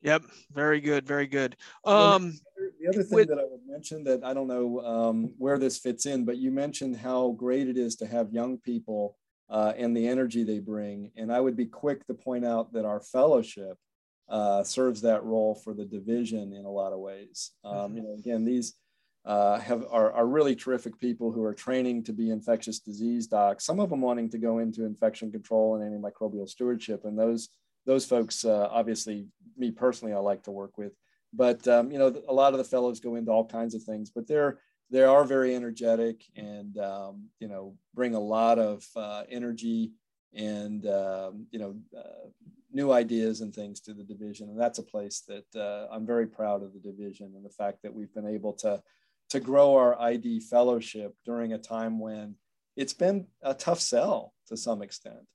[0.01, 1.57] Yep, very good, very good.
[1.83, 2.39] Um,
[2.79, 5.79] the other thing with, that I would mention that I don't know um, where this
[5.79, 9.17] fits in, but you mentioned how great it is to have young people
[9.49, 11.11] uh, and the energy they bring.
[11.17, 13.77] And I would be quick to point out that our fellowship
[14.29, 17.51] uh, serves that role for the division in a lot of ways.
[17.63, 17.97] Um, mm-hmm.
[17.97, 18.73] you know, again, these
[19.25, 23.65] uh, have are, are really terrific people who are training to be infectious disease docs.
[23.65, 27.49] Some of them wanting to go into infection control and antimicrobial stewardship, and those
[27.85, 30.93] those folks, uh, obviously, me personally, I like to work with.
[31.33, 34.09] But um, you know, a lot of the fellows go into all kinds of things,
[34.09, 34.59] but they're
[34.89, 39.91] they are very energetic and um, you know bring a lot of uh, energy
[40.33, 42.29] and um, you know uh,
[42.77, 44.49] new ideas and things to the division.
[44.49, 47.79] And that's a place that uh, I'm very proud of the division and the fact
[47.81, 48.81] that we've been able to,
[49.31, 52.35] to grow our ID fellowship during a time when
[52.75, 55.25] it's been a tough sell to some extent.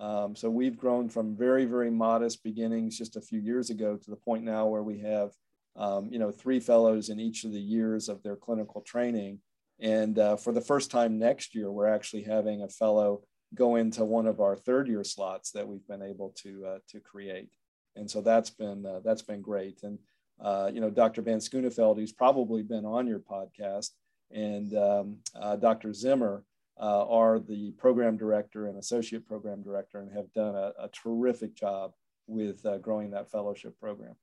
[0.00, 4.10] Um, so we've grown from very, very modest beginnings just a few years ago to
[4.10, 5.30] the point now where we have,
[5.76, 9.38] um, you know, three fellows in each of the years of their clinical training.
[9.80, 13.22] And uh, for the first time next year, we're actually having a fellow
[13.54, 17.00] go into one of our third year slots that we've been able to uh, to
[17.00, 17.50] create.
[17.96, 19.82] And so that's been uh, that's been great.
[19.82, 19.98] And
[20.40, 21.22] uh, you know, Dr.
[21.22, 23.90] Van Schooneveld, who's probably been on your podcast,
[24.30, 25.92] and um, uh, Dr.
[25.92, 26.44] Zimmer
[26.80, 31.54] uh, are the program director and associate program director, and have done a, a terrific
[31.54, 31.92] job
[32.28, 34.14] with growing that fellowship program.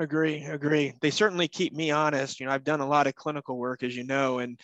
[0.00, 0.92] Agree, agree.
[1.00, 2.38] They certainly keep me honest.
[2.38, 4.58] You know, I've done a lot of clinical work, as you know, and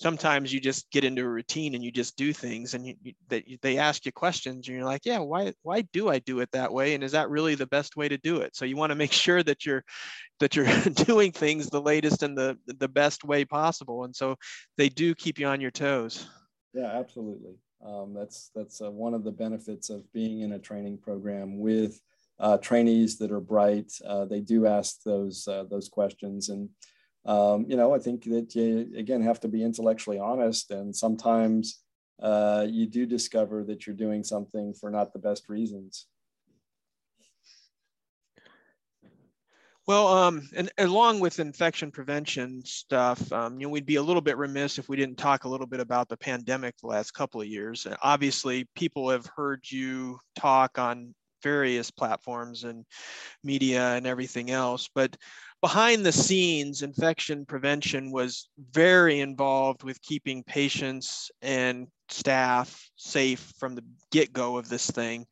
[0.00, 3.12] sometimes you just get into a routine and you just do things and you, you,
[3.28, 6.50] they, they ask you questions and you're like yeah why why do i do it
[6.52, 6.94] that way?
[6.94, 8.54] And is that really the best way to do it?
[8.54, 9.84] So you want to make sure that you're
[10.40, 10.66] that you're
[11.06, 14.04] doing things the latest and the the best way possible.
[14.04, 14.36] And so
[14.76, 16.26] they do keep you on your toes.
[16.72, 17.56] Yeah absolutely.
[17.84, 22.00] Um, that's that's uh, one of the benefits of being in a training program with
[22.40, 23.92] uh, trainees that are bright.
[24.06, 26.68] Uh, they do ask those uh, those questions, and
[27.24, 31.82] um, you know I think that you again have to be intellectually honest, and sometimes
[32.22, 36.06] uh, you do discover that you're doing something for not the best reasons.
[39.88, 44.20] Well, um, and along with infection prevention stuff, um, you know, we'd be a little
[44.20, 47.40] bit remiss if we didn't talk a little bit about the pandemic the last couple
[47.40, 47.86] of years.
[48.02, 52.84] Obviously, people have heard you talk on various platforms and
[53.42, 55.16] media and everything else, but
[55.60, 63.74] behind the scenes, infection prevention was very involved with keeping patients and staff safe from
[63.74, 65.26] the get-go of this thing.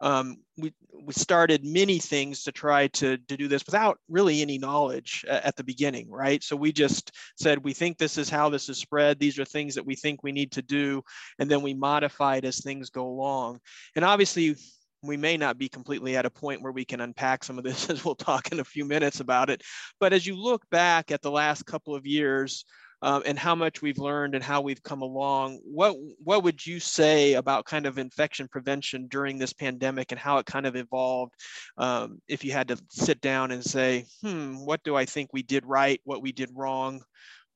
[0.00, 4.56] Um, we, we started many things to try to, to do this without really any
[4.56, 6.42] knowledge at the beginning, right?
[6.42, 9.18] So we just said, we think this is how this is spread.
[9.18, 11.02] These are things that we think we need to do.
[11.38, 13.60] And then we modified as things go along.
[13.94, 14.56] And obviously
[15.02, 17.90] we may not be completely at a point where we can unpack some of this
[17.90, 19.62] as we'll talk in a few minutes about it.
[20.00, 22.64] But as you look back at the last couple of years
[23.02, 26.78] um, and how much we've learned and how we've come along, what, what would you
[26.78, 31.32] say about kind of infection prevention during this pandemic and how it kind of evolved
[31.78, 35.42] um, if you had to sit down and say, hmm, what do I think we
[35.42, 37.02] did right, what we did wrong,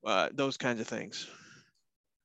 [0.04, 1.28] uh, those kinds of things?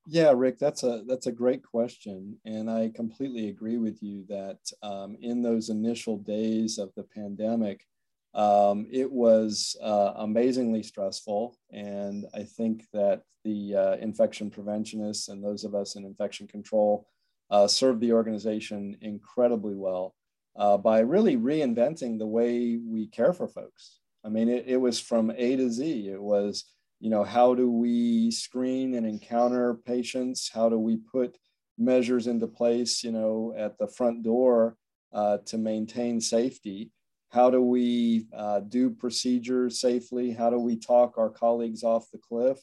[0.07, 4.57] Yeah, Rick, that's a that's a great question, and I completely agree with you that
[4.81, 7.85] um, in those initial days of the pandemic,
[8.33, 15.43] um, it was uh, amazingly stressful, and I think that the uh, infection preventionists and
[15.43, 17.07] those of us in infection control
[17.51, 20.15] uh, served the organization incredibly well
[20.55, 23.99] uh, by really reinventing the way we care for folks.
[24.25, 26.09] I mean, it, it was from A to Z.
[26.09, 26.65] It was
[27.01, 30.51] you know, how do we screen and encounter patients?
[30.53, 31.35] How do we put
[31.75, 34.77] measures into place, you know, at the front door
[35.11, 36.91] uh, to maintain safety?
[37.29, 40.31] How do we uh, do procedures safely?
[40.31, 42.59] How do we talk our colleagues off the cliff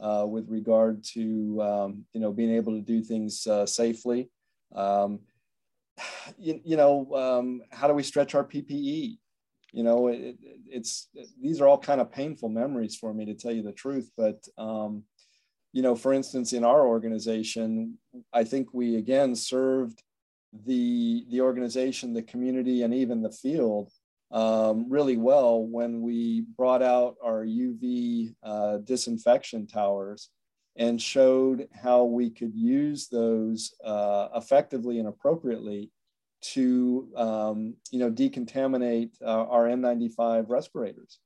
[0.00, 4.28] uh, with regard to, um, you know, being able to do things uh, safely?
[4.74, 5.20] Um,
[6.38, 9.16] you, you, know, um, how do we stretch our PPE?
[9.72, 10.36] You know it,
[10.68, 11.08] it's
[11.40, 14.46] these are all kind of painful memories for me to tell you the truth but
[14.56, 15.02] um,
[15.72, 17.98] you know for instance in our organization
[18.32, 20.02] i think we again served
[20.66, 23.90] the the organization the community and even the field
[24.30, 30.30] um, really well when we brought out our uv uh, disinfection towers
[30.76, 35.90] and showed how we could use those uh, effectively and appropriately
[36.40, 41.18] to um, you know decontaminate uh, our N95 respirators.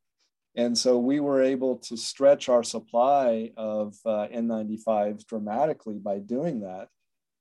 [0.55, 6.61] And so we were able to stretch our supply of uh, N95s dramatically by doing
[6.61, 6.89] that,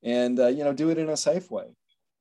[0.03, 1.67] and uh, you know do it in a safe way.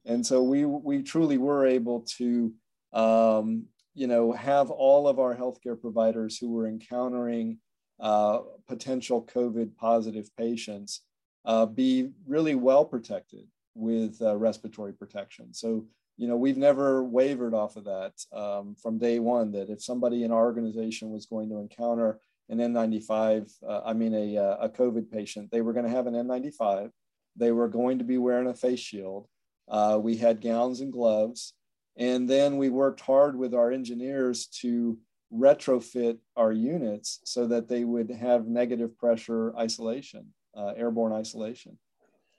[0.05, 2.53] And so we we truly were able to
[2.93, 7.59] um, you know have all of our healthcare providers who were encountering
[8.01, 11.03] uh, potential COVID positive patients
[11.45, 13.47] uh, be really well protected
[13.81, 15.53] with uh, respiratory protection.
[15.55, 19.83] So, you know, we've never wavered off of that um, from day one that if
[19.83, 24.57] somebody in our organization was going to encounter an N95, uh, I mean, a, uh,
[24.61, 26.91] a COVID patient, they were going to have an N95.
[27.37, 29.29] They were going to be wearing a face shield.
[29.69, 31.55] Uh, we had gowns and gloves.
[31.97, 34.99] And then we worked hard with our engineers to
[35.33, 41.79] retrofit our units so that they would have negative pressure isolation, uh, airborne isolation.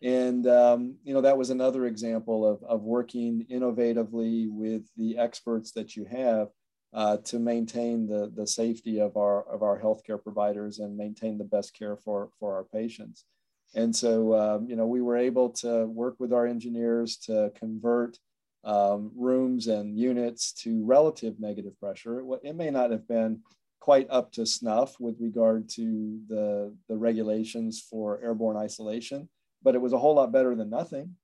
[0.03, 5.71] And um, you know that was another example of, of working innovatively with the experts
[5.73, 6.49] that you have
[6.93, 11.43] uh, to maintain the, the safety of our of our healthcare providers and maintain the
[11.43, 13.25] best care for, for our patients.
[13.75, 18.17] And so um, you know we were able to work with our engineers to convert
[18.63, 22.21] um, rooms and units to relative negative pressure.
[22.21, 23.41] It, it may not have been
[23.79, 29.27] quite up to snuff with regard to the, the regulations for airborne isolation
[29.63, 31.15] but it was a whole lot better than nothing.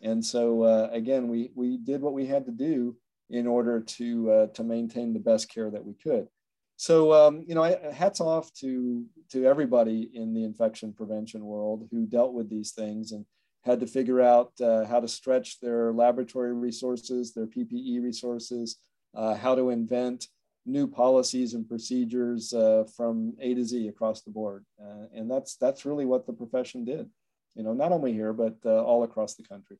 [0.00, 2.96] And so uh, again, we we did what we had to do
[3.30, 6.28] in order to uh, to maintain the best care that we could.
[6.76, 12.06] So um, you know, hats off to to everybody in the infection prevention world who
[12.06, 13.24] dealt with these things and
[13.62, 18.76] had to figure out uh, how to stretch their laboratory resources, their PPE resources,
[19.14, 20.26] uh, how to invent
[20.66, 24.66] new policies and procedures uh, from A to Z across the board.
[24.80, 27.08] Uh, and that's that's really what the profession did
[27.54, 29.76] you know, not only here, but uh, all across the country.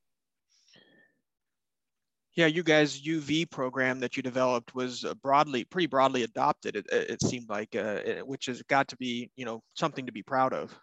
[2.37, 6.75] Yeah, you guys' UV program that you developed was uh, broadly, pretty broadly adopted.
[6.75, 10.23] It, it seemed like, uh, which has got to be, you know, something to be
[10.23, 10.77] proud of.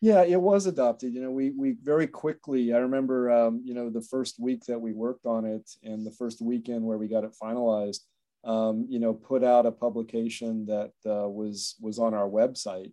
[0.00, 1.12] Yeah, it was adopted.
[1.12, 2.72] You know, we we very quickly.
[2.72, 6.12] I remember, um, you know, the first week that we worked on it, and the
[6.12, 8.00] first weekend where we got it finalized.
[8.44, 12.92] Um, you know, put out a publication that uh, was was on our website,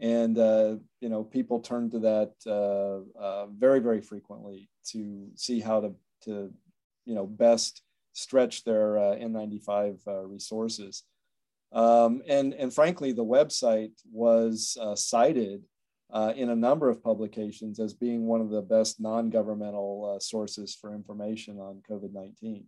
[0.00, 5.60] and uh, you know, people turned to that uh, uh very very frequently to see
[5.60, 6.52] how to to
[7.04, 7.82] you know best
[8.12, 11.02] stretch their uh, N95 uh, resources.
[11.72, 15.64] Um, and and frankly, the website was cited
[16.12, 20.94] uh, in a number of publications as being one of the best non-governmental sources for
[20.94, 22.64] information on COVID-19.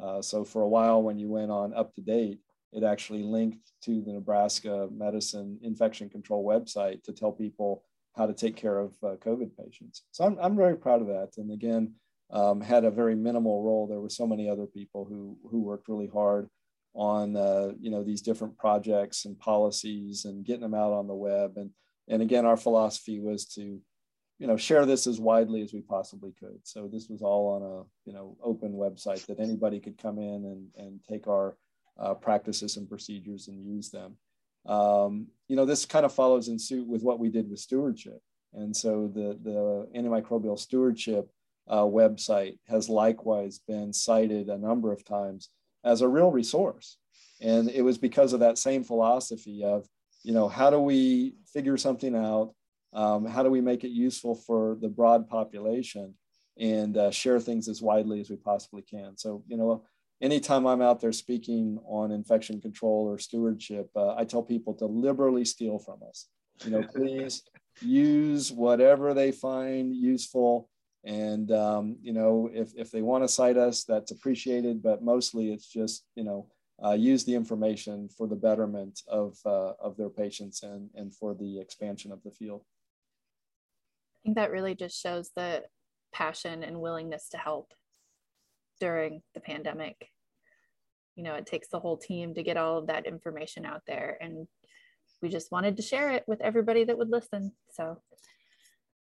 [0.00, 2.38] Uh, so for a while, when you went on UpToDate,
[2.72, 7.84] it actually linked to the Nebraska Medicine Infection Control website to tell people
[8.16, 10.02] how to take care of uh, COVID patients.
[10.10, 11.30] So I'm, I'm very proud of that.
[11.36, 11.94] And again,
[12.30, 13.86] um, had a very minimal role.
[13.86, 16.48] There were so many other people who, who worked really hard
[16.94, 21.14] on uh, you know these different projects and policies and getting them out on the
[21.14, 21.70] web and
[22.08, 23.80] and again, our philosophy was to,
[24.38, 26.60] you know, share this as widely as we possibly could.
[26.64, 30.44] So this was all on a, you know, open website that anybody could come in
[30.44, 31.56] and, and take our
[31.98, 34.16] uh, practices and procedures and use them.
[34.66, 38.20] Um, you know, this kind of follows in suit with what we did with stewardship.
[38.54, 41.28] And so the, the antimicrobial stewardship
[41.68, 45.50] uh, website has likewise been cited a number of times
[45.84, 46.96] as a real resource.
[47.40, 49.86] And it was because of that same philosophy of
[50.22, 52.54] you know, how do we figure something out?
[52.92, 56.14] Um, how do we make it useful for the broad population
[56.58, 59.16] and uh, share things as widely as we possibly can?
[59.16, 59.84] So, you know,
[60.20, 64.86] anytime I'm out there speaking on infection control or stewardship, uh, I tell people to
[64.86, 66.26] liberally steal from us.
[66.64, 67.42] You know, please
[67.80, 70.68] use whatever they find useful.
[71.04, 75.52] And, um, you know, if, if they want to cite us, that's appreciated, but mostly
[75.52, 76.48] it's just, you know,
[76.84, 81.34] uh, use the information for the betterment of, uh, of their patients and, and for
[81.34, 82.62] the expansion of the field.
[84.16, 85.64] I think that really just shows the
[86.12, 87.72] passion and willingness to help
[88.80, 90.10] during the pandemic.
[91.16, 94.16] You know, it takes the whole team to get all of that information out there.
[94.20, 94.46] And
[95.20, 97.52] we just wanted to share it with everybody that would listen.
[97.72, 98.00] So,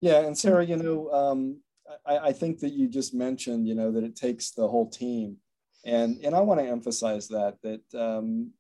[0.01, 0.21] yeah.
[0.21, 1.61] And Sarah, you know, um,
[2.07, 5.39] I, I think that you just mentioned, you know, that it takes the whole team
[5.85, 8.51] and and I want to emphasize that that um,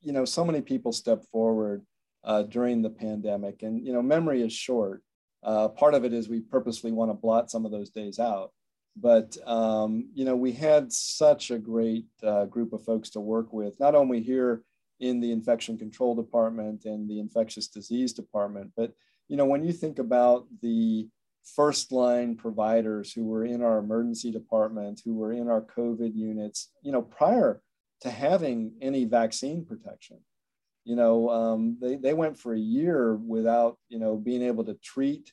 [0.00, 1.84] you know so many people step forward
[2.24, 5.02] uh, during the pandemic, and you know memory is short.
[5.42, 8.52] Uh, part of it is we purposely want to blot some of those days out,
[8.96, 13.52] but um, you know we had such a great uh, group of folks to work
[13.52, 14.62] with, not only here
[15.00, 18.92] in the infection control department and the infectious disease department, but
[19.28, 21.08] you know when you think about the
[21.44, 26.70] first line providers who were in our emergency department, who were in our COVID units,
[26.82, 27.60] you know, prior
[28.02, 30.18] to having any vaccine protection.
[30.84, 34.74] You know, um, they, they went for a year without, you know, being able to
[34.74, 35.32] treat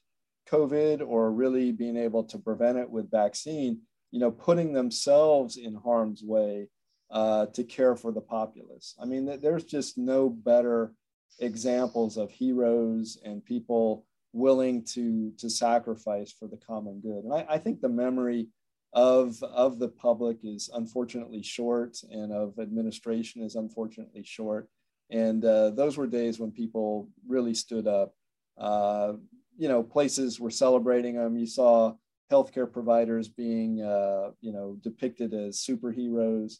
[0.51, 3.81] COVID or really being able to prevent it with vaccine,
[4.11, 6.69] you know, putting themselves in harm's way
[7.11, 8.95] uh, to care for the populace.
[9.01, 10.93] I mean, there's just no better
[11.39, 17.23] examples of heroes and people willing to to sacrifice for the common good.
[17.23, 18.49] And I, I, think the memory
[18.93, 24.67] of of the public is unfortunately short, and of administration is unfortunately short.
[25.09, 28.13] And uh, those were days when people really stood up.
[28.57, 29.13] Uh,
[29.59, 31.37] you know, places were celebrating them.
[31.37, 31.93] You saw
[32.31, 36.53] healthcare providers being, uh, you know, depicted as superheroes.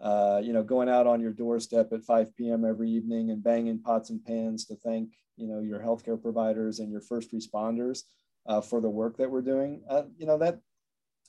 [0.00, 2.64] Uh, you know, going out on your doorstep at 5 p.m.
[2.64, 6.90] every evening and banging pots and pans to thank you know your healthcare providers and
[6.90, 8.02] your first responders
[8.46, 9.82] uh, for the work that we're doing.
[9.88, 10.58] Uh, you know that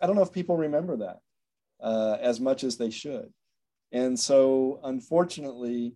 [0.01, 1.19] I don't know if people remember that
[1.82, 3.32] uh, as much as they should,
[3.91, 5.95] and so unfortunately,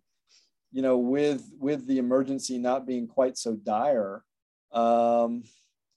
[0.72, 4.24] you know, with with the emergency not being quite so dire,
[4.72, 5.44] um,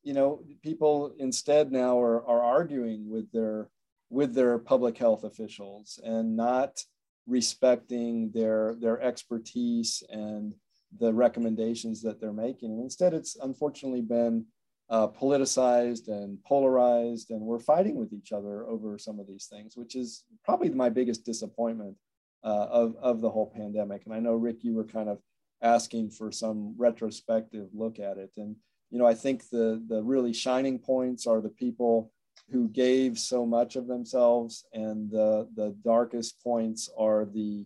[0.03, 3.69] you know, people instead now are, are arguing with their
[4.11, 6.79] with their public health officials and not
[7.27, 10.55] respecting their their expertise and
[11.01, 12.79] the recommendations that they're making.
[12.79, 14.45] Instead, it's unfortunately been
[14.91, 19.77] uh, politicized and polarized, and we're fighting with each other over some of these things,
[19.77, 21.97] which is probably my biggest disappointment
[22.45, 24.03] uh, of, of the whole pandemic.
[24.05, 25.19] And I know, Rick, you were kind of
[25.63, 28.33] asking for some retrospective look at it.
[28.37, 28.57] And,
[28.91, 32.13] you know, I think the, the really shining points are the people
[32.51, 37.65] who gave so much of themselves, and the, the darkest points are the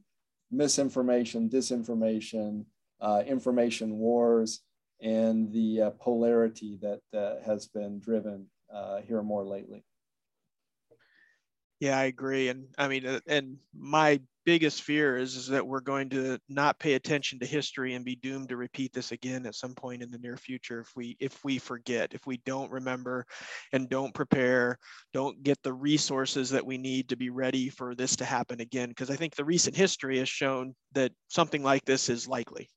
[0.51, 2.65] misinformation, disinformation,
[3.01, 4.61] uh, information wars
[5.01, 9.85] and the uh, polarity that uh, has been driven uh, here more lately.
[11.81, 12.49] Yeah, I agree.
[12.49, 16.79] And I mean, uh, and my biggest fear is, is that we're going to not
[16.81, 20.11] pay attention to history and be doomed to repeat this again at some point in
[20.11, 23.27] the near future if we if we forget, if we don't remember
[23.73, 24.79] and don't prepare,
[25.13, 28.89] don't get the resources that we need to be ready for this to happen again.
[28.89, 32.69] Because I think the recent history has shown that something like this is likely.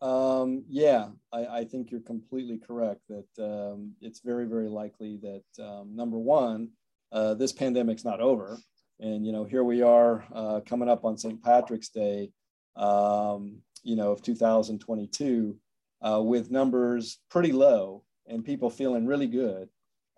[0.00, 5.64] Um, yeah, I, I, think you're completely correct that um, it's very, very likely that
[5.64, 6.68] um, number one,
[7.12, 8.58] uh, this pandemic's not over.
[9.00, 11.42] And, you know, here we are uh, coming up on St.
[11.42, 12.30] Patrick's Day,
[12.76, 15.56] um, you know, of 2022
[16.02, 19.68] uh, with numbers pretty low and people feeling really good.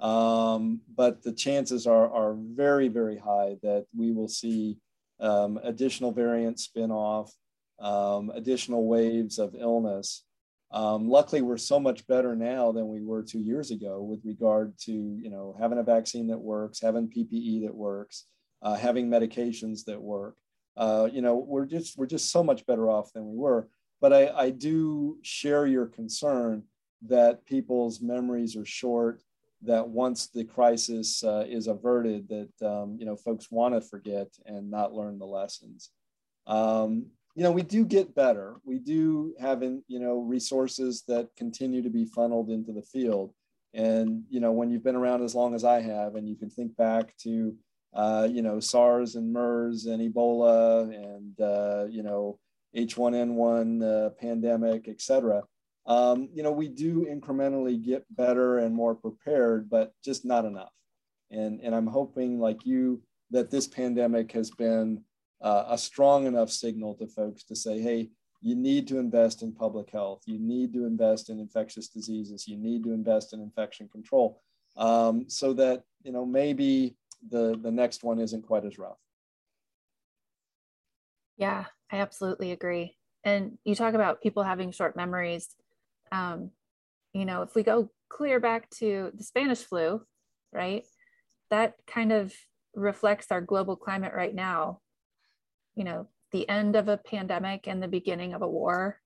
[0.01, 4.79] Um, but the chances are, are very, very high that we will see
[5.21, 7.33] um, additional variants spin off,
[7.81, 10.25] um, additional waves of illness.
[10.71, 14.79] Um, luckily, we're so much better now than we were two years ago with regard
[14.81, 18.27] to you know having a vaccine that works, having PPE that works,
[18.63, 20.37] uh, having medications that work.
[20.77, 23.69] Uh, you know, we're just we're just so much better off than we were.
[24.01, 26.63] But I, I do share your concern
[27.03, 29.23] that people's memories are short.
[29.63, 34.29] That once the crisis uh, is averted, that um, you know folks want to forget
[34.47, 35.91] and not learn the lessons.
[36.47, 37.07] Um,
[37.39, 38.57] you know, we do get better.
[38.65, 43.33] We do have, in, you know, resources that continue to be funneled into the field.
[43.75, 46.51] And, you know, when you've been around as long as I have, and you can
[46.51, 47.55] think back to,
[47.95, 52.41] uh, you know, SARS and MERS and Ebola and, uh, you know,
[52.77, 55.45] H1N1 uh, pandemic, et cetera.
[55.87, 60.73] Um, you know, we do incrementally get better and more prepared, but just not enough.
[61.31, 65.05] And, and I'm hoping, like you, that this pandemic has been
[65.41, 68.11] uh, a strong enough signal to folks to say, hey,
[68.41, 70.23] you need to invest in public health.
[70.27, 72.47] You need to invest in infectious diseases.
[72.47, 74.41] You need to invest in infection control
[74.77, 76.97] um, so that, you know, maybe
[77.29, 78.99] the, the next one isn't quite as rough.
[81.37, 82.97] Yeah, I absolutely agree.
[83.25, 85.49] And you talk about people having short memories.
[86.13, 86.51] Um,
[87.13, 90.03] you know, if we go clear back to the Spanish flu,
[90.53, 90.85] right,
[91.51, 92.33] that kind of
[92.75, 94.81] reflects our global climate right now
[95.79, 99.01] you know the end of a pandemic and the beginning of a war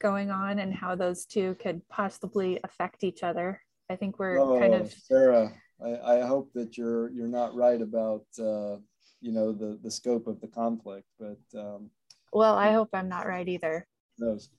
[0.00, 3.60] going on and how those two could possibly affect each other.
[3.90, 5.52] I think we're oh, kind of sarah
[5.84, 8.76] I, I, hope that you're you're not right about uh,
[9.20, 11.90] you know the the scope of the conflict but um,
[12.32, 13.86] well i hope i'm not right either.
[14.18, 14.50] Knows?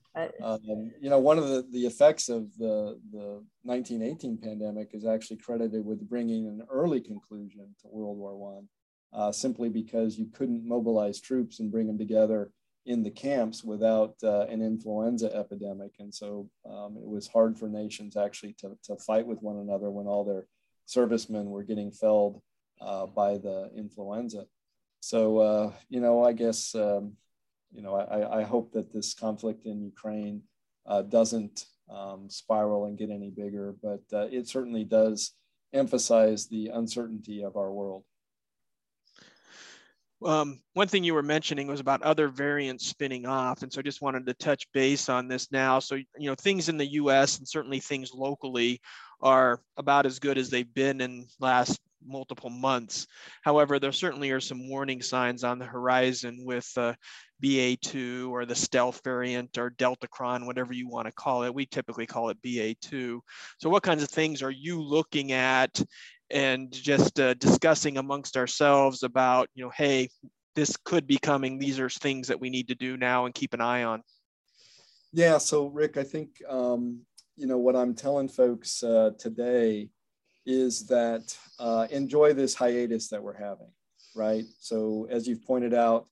[0.43, 5.37] Um, you know one of the, the effects of the the 1918 pandemic is actually
[5.37, 8.67] credited with bringing an early conclusion to world war one
[9.13, 12.51] uh, simply because you couldn't mobilize troops and bring them together
[12.85, 15.91] in the camps without uh, an influenza epidemic.
[15.99, 19.89] And so um, it was hard for nations actually to, to fight with one another
[19.91, 20.47] when all their
[20.85, 22.41] servicemen were getting felled
[22.81, 24.45] uh, by the influenza.
[25.01, 27.13] So, uh, you know, I guess, um,
[27.71, 30.41] you know, I, I, hope that this conflict in Ukraine
[30.85, 35.33] uh, doesn't um, spiral and get any bigger, but uh, it certainly does
[35.73, 38.03] emphasize the uncertainty of our world.
[40.25, 43.61] Um, one thing you were mentioning was about other variants spinning off.
[43.61, 45.79] And so I just wanted to touch base on this now.
[45.79, 48.81] So, you know, things in the US and certainly things locally
[49.21, 53.07] are about as good as they've been in last multiple months.
[53.43, 56.93] However, there certainly are some warning signs on the horizon with uh,
[57.43, 61.53] BA2 or the stealth variant or Deltacron, whatever you want to call it.
[61.53, 63.19] We typically call it BA2.
[63.57, 65.81] So what kinds of things are you looking at
[66.31, 70.09] and just uh, discussing amongst ourselves about, you know, hey,
[70.55, 71.57] this could be coming.
[71.57, 74.03] These are things that we need to do now and keep an eye on.
[75.11, 75.37] Yeah.
[75.37, 77.01] So, Rick, I think, um,
[77.35, 79.89] you know, what I'm telling folks uh, today
[80.45, 83.71] is that uh, enjoy this hiatus that we're having,
[84.15, 84.43] right?
[84.59, 86.07] So, as you've pointed out,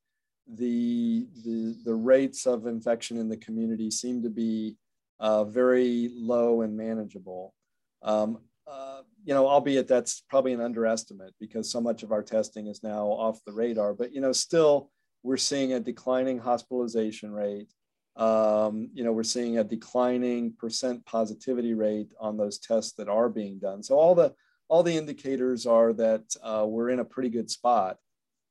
[0.48, 4.78] the, the, the rates of infection in the community seem to be
[5.20, 7.54] uh, very low and manageable.
[8.02, 8.40] Um,
[8.70, 12.84] uh, you know, albeit that's probably an underestimate because so much of our testing is
[12.84, 13.94] now off the radar.
[13.94, 14.92] But you know, still
[15.24, 17.72] we're seeing a declining hospitalization rate.
[18.16, 23.30] Um, you know, we're seeing a declining percent positivity rate on those tests that are
[23.30, 23.84] being done.
[23.84, 24.34] So all the
[24.70, 27.98] all the indicators are that uh, we're in a pretty good spot.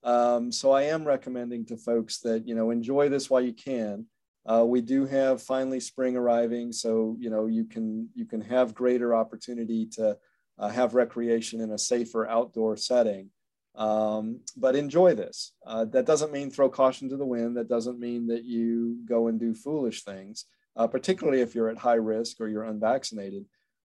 [0.02, 4.06] Um, so I am recommending to folks that you know enjoy this while you can.
[4.46, 8.74] Uh, we do have finally spring arriving, so you know you can you can have
[8.74, 10.16] greater opportunity to
[10.58, 13.30] uh, have recreation in a safer outdoor setting.
[13.74, 15.52] Um, but enjoy this.
[15.66, 17.56] Uh, that doesn't mean throw caution to the wind.
[17.56, 21.76] That doesn't mean that you go and do foolish things, uh, particularly if you're at
[21.76, 23.44] high risk or you're unvaccinated.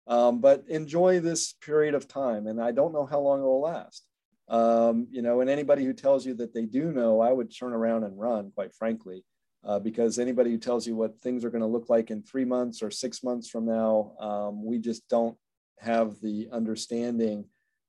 [0.06, 3.60] Um, but enjoy this period of time, and I don't know how long it will
[3.60, 4.04] last.
[4.48, 7.74] Um, you know, and anybody who tells you that they do know, I would turn
[7.74, 9.24] around and run, quite frankly,
[9.64, 12.44] uh, because anybody who tells you what things are going to look like in three
[12.44, 15.36] months or six months from now, um, we just don't
[15.78, 17.44] have the understanding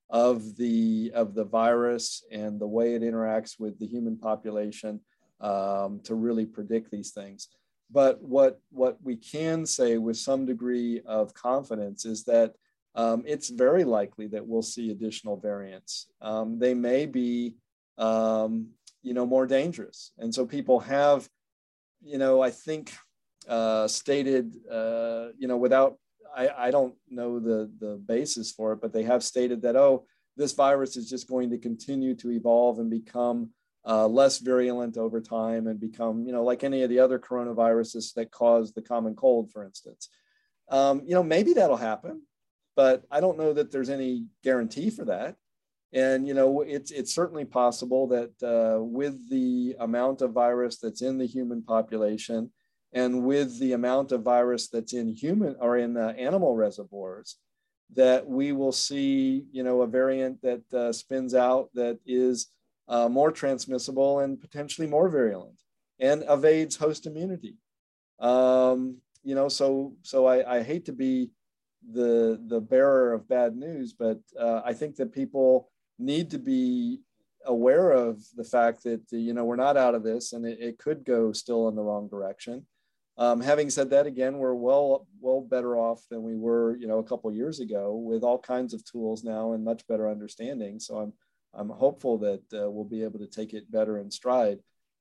[0.10, 5.00] of the of the virus and the way it interacts with the human population
[5.40, 7.48] um, to really predict these things.
[7.92, 12.54] But what what we can say with some degree of confidence is that
[12.96, 16.08] um, it's very likely that we'll see additional variants.
[16.22, 17.56] Um, they may be,
[17.98, 18.70] um,
[19.04, 21.30] you know, more dangerous, and so people have,
[22.02, 22.94] you know, I think
[23.48, 25.98] uh, stated, uh, you know, without
[26.36, 30.06] I, I don't know the, the basis for it, but they have stated that, oh,
[30.38, 33.50] this virus is just going to continue to evolve and become
[33.86, 38.14] uh, less virulent over time and become, you know, like any of the other coronaviruses
[38.14, 40.10] that cause the common cold, for instance.
[40.70, 42.22] Um, you know, maybe that'll happen,
[42.76, 45.36] but I don't know that there's any guarantee for that.
[45.92, 51.02] And you know, it's it's certainly possible that uh, with the amount of virus that's
[51.02, 52.52] in the human population,
[52.94, 57.38] and with the amount of virus that's in human or in uh, animal reservoirs,
[57.96, 62.48] that we will see, you know, a variant that uh, spins out that is
[62.88, 65.60] uh, more transmissible and potentially more virulent
[66.00, 67.56] and evades host immunity.
[68.20, 71.30] Um, you know, so so I, I, hate to be
[71.94, 75.70] the the bearer of bad news, but uh, I think that people
[76.00, 77.00] need to be
[77.46, 80.78] aware of the fact that you know we're not out of this and it, it
[80.78, 82.66] could go still in the wrong direction
[83.20, 87.00] um, having said that, again, we're well well better off than we were, you know,
[87.00, 90.80] a couple years ago with all kinds of tools now and much better understanding.
[90.80, 91.14] So I'm
[91.54, 94.60] I'm hopeful that uh, we'll be able to take it better in stride.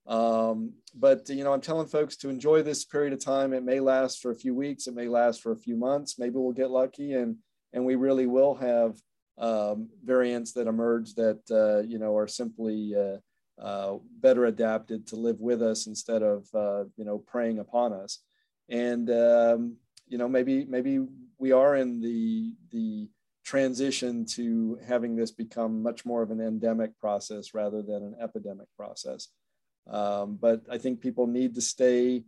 [0.09, 3.53] Um, but you know, I'm telling folks to enjoy this period of time.
[3.53, 4.88] It may last for a few weeks.
[4.88, 6.18] It may last for a few months.
[6.18, 7.36] Maybe we'll get lucky and
[7.72, 8.96] and we really will have
[9.39, 13.18] um, variants that emerge that uh, you know are simply uh,
[13.62, 18.20] uh, better adapted to live with us instead of uh, you know preying upon us.
[18.68, 19.76] And um,
[20.07, 21.07] you know maybe maybe
[21.39, 23.09] we are in the the
[23.45, 28.66] transition to having this become much more of an endemic process rather than an epidemic
[28.76, 29.28] process.
[29.89, 32.24] Um, but i think people need to stay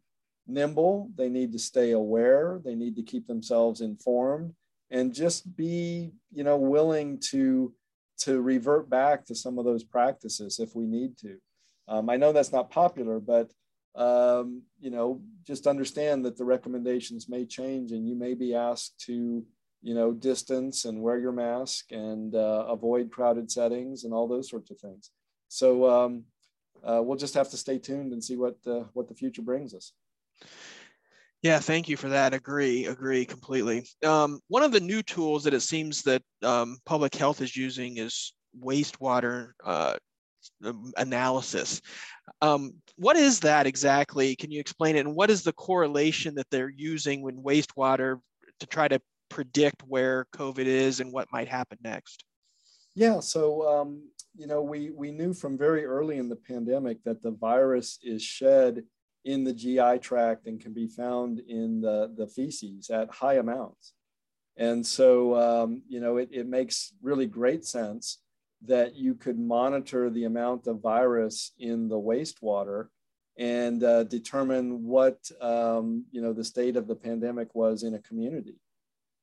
[0.46, 1.10] nimble.
[1.14, 2.58] They need to stay aware.
[2.64, 4.54] They need to keep themselves informed
[4.90, 7.72] and just be you know willing to
[8.18, 11.38] to revert back to some of those practices if we need to.
[11.88, 13.50] Um, I know that's not popular, but
[13.96, 19.00] um, you know, just understand that the recommendations may change, and you may be asked
[19.06, 19.44] to,
[19.82, 24.48] you know, distance and wear your mask and uh, avoid crowded settings and all those
[24.48, 25.10] sorts of things.
[25.48, 26.24] So um,
[26.84, 29.74] uh, we'll just have to stay tuned and see what uh, what the future brings
[29.74, 29.92] us.
[31.42, 32.34] Yeah, thank you for that.
[32.34, 33.86] Agree, agree completely.
[34.04, 37.96] Um, one of the new tools that it seems that um, public health is using
[37.96, 39.96] is wastewater uh,
[40.64, 41.80] um, analysis.
[42.42, 44.36] Um, what is that exactly?
[44.36, 45.06] Can you explain it?
[45.06, 48.20] And what is the correlation that they're using when wastewater
[48.58, 52.22] to try to predict where COVID is and what might happen next?
[52.94, 54.02] Yeah, so um,
[54.36, 58.22] you know, we we knew from very early in the pandemic that the virus is
[58.22, 58.82] shed
[59.24, 63.92] in the GI tract and can be found in the, the feces at high amounts.
[64.56, 68.18] And so, um, you know, it, it makes really great sense
[68.66, 72.88] that you could monitor the amount of virus in the wastewater
[73.38, 77.98] and uh, determine what, um, you know, the state of the pandemic was in a
[78.00, 78.56] community.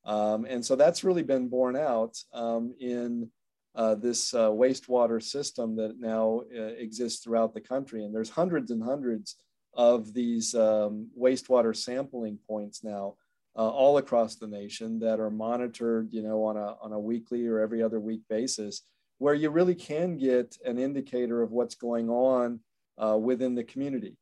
[0.06, 3.30] Um, and so that's really been borne out um, in
[3.76, 8.04] uh, this uh, wastewater system that now uh, exists throughout the country.
[8.04, 9.36] And there's hundreds and hundreds
[9.74, 13.16] of these um, wastewater sampling points now
[13.56, 17.48] uh, all across the nation that are monitored, you know, on a, on a weekly
[17.48, 18.84] or every other week basis,
[19.18, 22.60] where you really can get an indicator of what's going on
[23.04, 24.16] uh, within the community.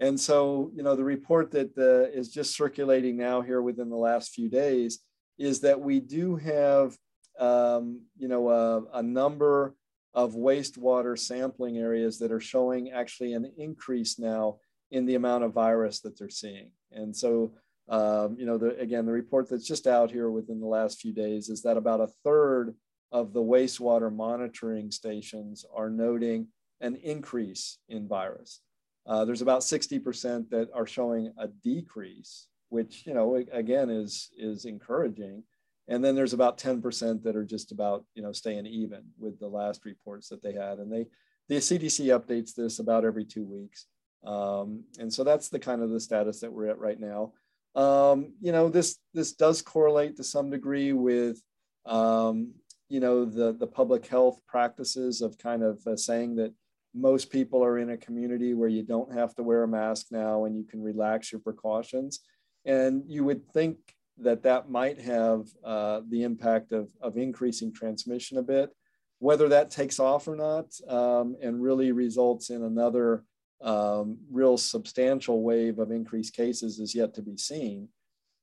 [0.00, 3.96] And so, you know, the report that uh, is just circulating now here within the
[3.96, 5.00] last few days
[5.38, 6.96] is that we do have,
[7.38, 9.74] um, you know, a, a number
[10.12, 14.58] of wastewater sampling areas that are showing actually an increase now
[14.94, 16.70] in the amount of virus that they're seeing.
[16.92, 17.52] And so,
[17.88, 21.12] um, you know, the, again, the report that's just out here within the last few
[21.12, 22.76] days is that about a third
[23.10, 26.46] of the wastewater monitoring stations are noting
[26.80, 28.60] an increase in virus.
[29.04, 34.64] Uh, there's about 60% that are showing a decrease, which, you know, again, is, is
[34.64, 35.42] encouraging.
[35.88, 39.48] And then there's about 10% that are just about, you know, staying even with the
[39.48, 40.78] last reports that they had.
[40.78, 41.06] And they,
[41.48, 43.86] the CDC updates this about every two weeks.
[44.24, 47.32] Um, and so that's the kind of the status that we're at right now.
[47.74, 51.42] Um, you know, this this does correlate to some degree with,
[51.86, 52.52] um,
[52.88, 56.54] you know, the, the public health practices of kind of uh, saying that
[56.94, 60.44] most people are in a community where you don't have to wear a mask now
[60.44, 62.20] and you can relax your precautions.
[62.64, 63.78] And you would think
[64.18, 68.70] that that might have uh, the impact of, of increasing transmission a bit.
[69.18, 73.24] Whether that takes off or not um, and really results in another
[73.64, 77.88] um, real substantial wave of increased cases is yet to be seen.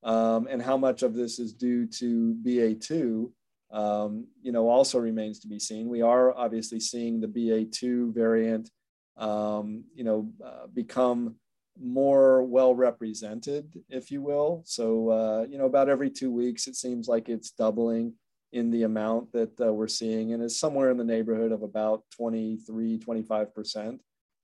[0.04, 3.32] Um, and how much of this is due to BA2
[3.72, 5.88] um, you know, also remains to be seen.
[5.88, 8.70] We are obviously seeing the BA2 variant,
[9.18, 11.36] um, you know, uh, become
[11.82, 14.62] more well represented, if you will.
[14.66, 18.14] So, uh, you know, about every two weeks, it seems like it's doubling
[18.52, 22.04] in the amount that uh, we're seeing, and is somewhere in the neighborhood of about
[22.18, 24.00] 23, 25%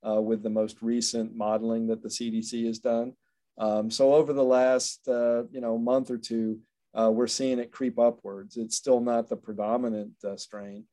[0.07, 3.13] uh, with the most recent modeling that the CDC has done.
[3.57, 6.59] Um, so over the last, uh, you know, month or two,
[6.97, 8.57] uh, we're seeing it creep upwards.
[8.57, 10.85] It's still not the predominant uh, strain.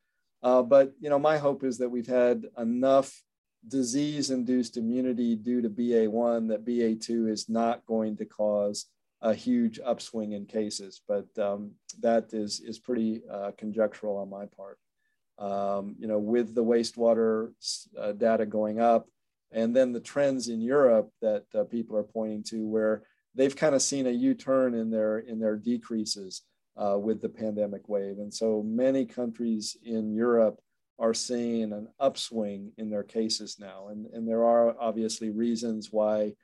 [0.42, 3.22] Uh, but you know, my hope is that we've had enough
[3.66, 8.86] disease-induced immunity due to BA1 that BA2 is not going to cause
[9.22, 11.00] a huge upswing in cases.
[11.08, 14.78] But um, that is is pretty uh, conjectural on my part.
[15.38, 17.52] Um, you know, with the wastewater
[17.98, 19.08] uh, data going up,
[19.50, 23.02] and then the trends in Europe that uh, people are pointing to, where
[23.34, 26.42] they've kind of seen a U-turn in their in their decreases
[26.76, 30.60] uh, with the pandemic wave, and so many countries in Europe
[30.98, 36.34] are seeing an upswing in their cases now, and and there are obviously reasons why.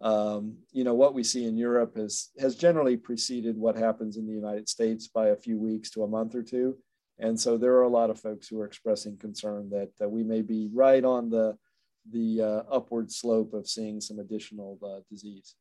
[0.00, 4.28] Um, you know what we see in Europe has has generally preceded what happens in
[4.28, 6.76] the United States by a few weeks to a month or two,
[7.18, 10.42] and so there are a lot of folks who are expressing concern that we may
[10.42, 11.56] be right on the
[12.10, 15.56] the uh, upward slope of seeing some additional uh, disease.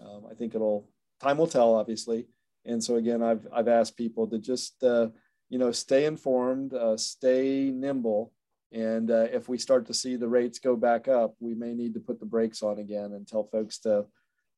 [0.00, 0.88] Um, I think it'll
[1.20, 2.26] time will tell, obviously.
[2.64, 5.08] And so again, I've I've asked people to just uh,
[5.48, 8.32] you know stay informed, uh, stay nimble,
[8.72, 11.94] and uh, if we start to see the rates go back up, we may need
[11.94, 14.06] to put the brakes on again and tell folks to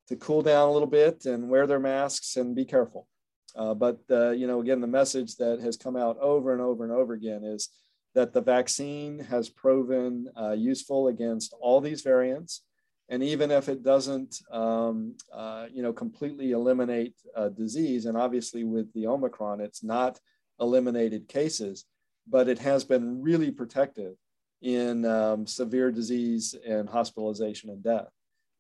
[0.09, 3.07] to cool down a little bit and wear their masks and be careful.
[3.55, 6.85] Uh, but uh, you know, again, the message that has come out over and over
[6.85, 7.69] and over again is
[8.15, 12.63] that the vaccine has proven uh, useful against all these variants.
[13.09, 17.15] And even if it doesn't, um, uh, you know, completely eliminate
[17.55, 20.19] disease, and obviously with the Omicron, it's not
[20.61, 21.85] eliminated cases,
[22.27, 24.15] but it has been really protective
[24.63, 28.09] in um, severe disease and hospitalization and death.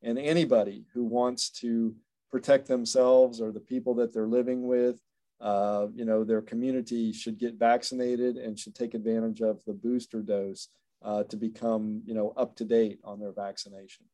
[0.02, 1.94] And anybody who wants to
[2.32, 4.98] protect themselves or the people that they're living with,
[5.40, 10.22] uh, you know, their community should get vaccinated and should take advantage of the booster
[10.22, 10.68] dose
[11.04, 14.06] uh, to become, you know, up to date on their vaccination.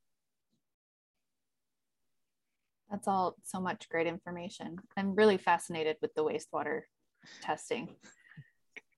[2.90, 4.78] That's all so much great information.
[4.96, 6.82] I'm really fascinated with the wastewater
[7.42, 7.94] testing.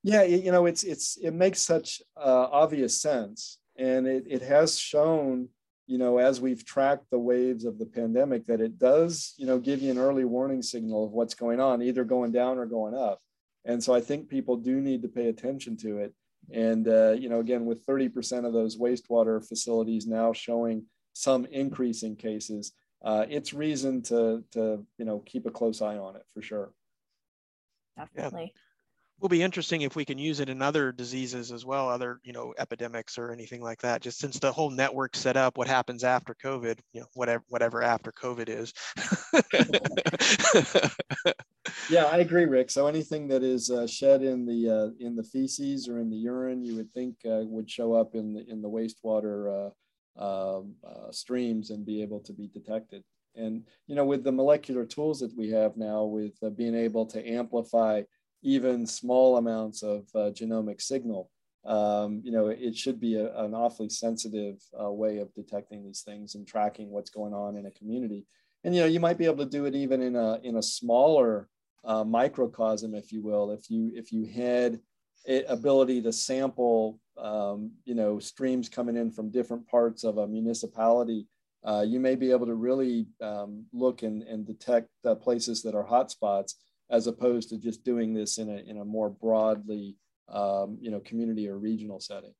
[0.02, 4.78] Yeah, you know, it's it's it makes such uh, obvious sense, and it it has
[4.78, 5.48] shown,
[5.90, 9.58] you know, as we've tracked the waves of the pandemic, that it does, you know,
[9.58, 12.94] give you an early warning signal of what's going on, either going down or going
[12.94, 13.20] up.
[13.64, 16.14] And so I think people do need to pay attention to it.
[16.52, 22.04] And uh, you know, again, with 30% of those wastewater facilities now showing some increase
[22.04, 22.72] in cases,
[23.04, 26.70] uh, it's reason to to you know keep a close eye on it for sure.
[27.96, 28.52] Definitely.
[28.54, 28.60] Yeah.
[29.20, 32.32] Will be interesting if we can use it in other diseases as well, other you
[32.32, 34.00] know epidemics or anything like that.
[34.00, 37.82] Just since the whole network set up, what happens after COVID, you know, whatever whatever
[37.82, 38.72] after COVID is.
[41.90, 42.70] yeah, I agree, Rick.
[42.70, 46.16] So anything that is uh, shed in the uh, in the feces or in the
[46.16, 49.70] urine, you would think uh, would show up in the in the wastewater uh,
[50.20, 53.02] um, uh, streams and be able to be detected.
[53.36, 57.06] And you know, with the molecular tools that we have now, with uh, being able
[57.06, 58.02] to amplify
[58.42, 61.30] even small amounts of uh, genomic signal,
[61.64, 66.02] um, you know, it should be a, an awfully sensitive uh, way of detecting these
[66.02, 68.26] things and tracking what's going on in a community.
[68.64, 70.62] And you know, you might be able to do it even in a in a
[70.62, 71.48] smaller
[71.84, 74.80] uh, microcosm, if you will, if you if you had
[75.48, 81.26] ability to sample um, you know, streams coming in from different parts of a municipality,
[81.64, 85.74] uh, you may be able to really um, look and, and detect uh, places that
[85.74, 86.54] are hotspots
[86.90, 89.96] as opposed to just doing this in a, in a more broadly,
[90.28, 92.34] um, you know, community or regional setting.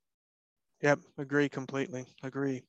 [0.83, 2.07] Yep, agree completely.
[2.23, 2.63] Agree.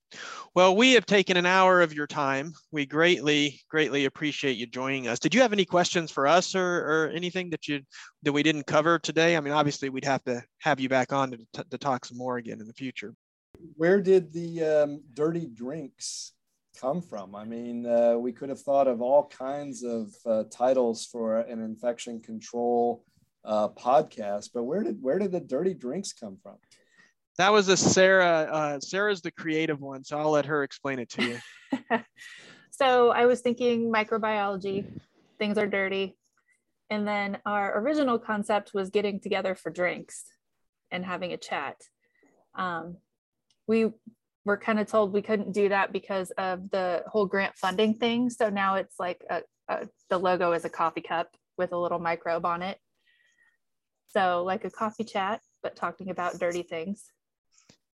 [0.53, 2.51] Well, we have taken an hour of your time.
[2.71, 5.17] We greatly, greatly appreciate you joining us.
[5.17, 7.79] Did you have any questions for us or, or anything that you
[8.23, 9.37] that we didn't cover today?
[9.37, 12.35] I mean, obviously, we'd have to have you back on to, to talk some more
[12.35, 13.13] again in the future.
[13.75, 16.33] Where did the um, dirty drinks
[16.79, 17.35] come from?
[17.35, 21.61] I mean, uh, we could have thought of all kinds of uh, titles for an
[21.61, 23.03] infection control
[23.45, 24.49] uh, podcast.
[24.53, 26.55] But where did where did the dirty drinks come from?
[27.37, 28.47] That was a Sarah.
[28.51, 31.39] Uh, Sarah's the creative one, so I'll let her explain it to you.
[32.71, 34.85] so I was thinking microbiology,
[35.39, 36.17] things are dirty.
[36.89, 40.25] And then our original concept was getting together for drinks
[40.91, 41.77] and having a chat.
[42.53, 42.97] Um,
[43.65, 43.91] we
[44.45, 48.29] were kind of told we couldn't do that because of the whole grant funding thing.
[48.29, 51.99] So now it's like a, a, the logo is a coffee cup with a little
[51.99, 52.77] microbe on it.
[54.09, 57.03] So like a coffee chat, but talking about dirty things.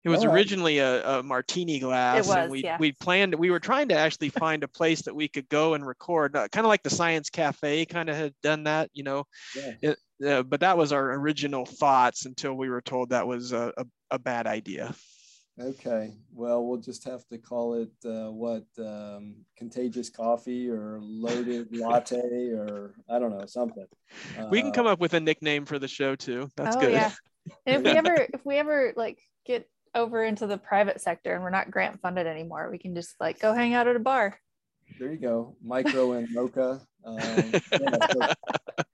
[0.05, 2.77] It was originally a, a, martini glass, was, and we yeah.
[2.79, 3.35] we planned.
[3.35, 6.47] We were trying to actually find a place that we could go and record, uh,
[6.49, 9.25] kind of like the Science Cafe, kind of had done that, you know.
[9.57, 9.73] Yeah.
[9.81, 13.73] It, uh, but that was our original thoughts until we were told that was a,
[13.79, 14.95] a, a bad idea.
[15.61, 21.77] Okay, well, we'll just have to call it uh, what um, contagious coffee or loaded
[21.77, 23.87] latte or I don't know something.
[24.51, 26.49] we can come up with a nickname for the show too.
[26.57, 26.93] That's oh, good.
[26.93, 27.13] Yeah.
[27.67, 31.43] And if we ever if we ever like get over into the private sector and
[31.45, 34.37] we're not grant funded anymore, we can just like go hang out at a bar.
[34.99, 36.81] There you go, micro and mocha.
[37.05, 38.33] Um, yeah, so,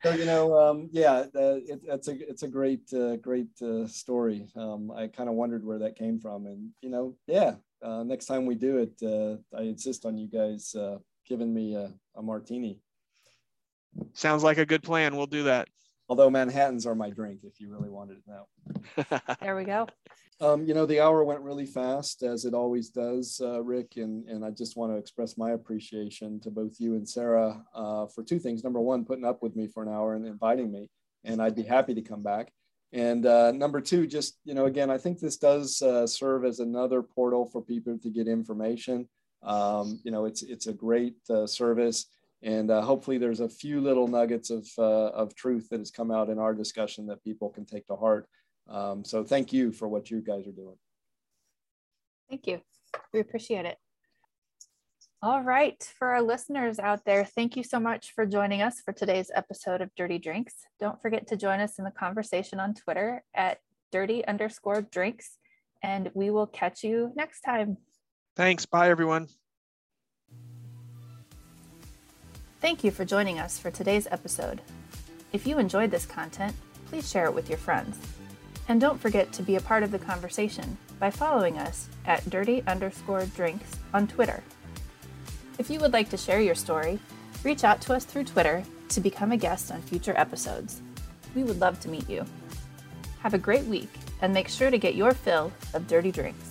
[0.02, 3.86] so, you know, um, yeah, uh, it, it's a it's a great uh, great uh,
[3.86, 4.46] story.
[4.56, 8.26] Um, I kind of wondered where that came from, and you know, yeah, uh, next
[8.26, 12.22] time we do it, uh, I insist on you guys uh, giving me a, a
[12.22, 12.80] martini.
[14.12, 15.16] Sounds like a good plan.
[15.16, 15.68] We'll do that.
[16.08, 19.20] Although Manhattans are my drink, if you really wanted to know.
[19.40, 19.86] there we go.
[20.43, 24.26] Um, you know, the hour went really fast, as it always does, uh, Rick, and,
[24.26, 28.24] and I just want to express my appreciation to both you and Sarah uh, for
[28.24, 28.64] two things.
[28.64, 30.88] Number one, putting up with me for an hour and inviting me,
[31.24, 32.53] and I'd be happy to come back.
[32.91, 36.59] And uh, number two, just, you know, again, I think this does uh, serve as
[36.59, 39.11] another portal for people to get information.
[39.43, 42.07] Um, you know, it's, it's a great uh, service.
[42.43, 46.30] And uh, hopefully there's a few little nuggets of, of truth that has come out
[46.30, 48.26] in our discussion that people can take to heart.
[48.70, 50.76] Um, so thank you for what you guys are doing.
[52.28, 52.60] Thank you.
[53.12, 53.76] We appreciate it.
[55.22, 58.94] All right, for our listeners out there, thank you so much for joining us for
[58.94, 60.54] today's episode of Dirty Drinks.
[60.78, 63.58] Don't forget to join us in the conversation on Twitter at
[63.92, 65.36] dirty underscore drinks,
[65.82, 67.76] and we will catch you next time.
[68.34, 68.64] Thanks.
[68.64, 69.28] Bye, everyone.
[72.62, 74.62] Thank you for joining us for today's episode.
[75.34, 76.54] If you enjoyed this content,
[76.86, 77.98] please share it with your friends.
[78.70, 82.62] And don't forget to be a part of the conversation by following us at dirty
[82.68, 84.44] underscore drinks on Twitter.
[85.58, 87.00] If you would like to share your story,
[87.42, 90.82] reach out to us through Twitter to become a guest on future episodes.
[91.34, 92.24] We would love to meet you.
[93.18, 93.90] Have a great week
[94.22, 96.49] and make sure to get your fill of dirty drinks.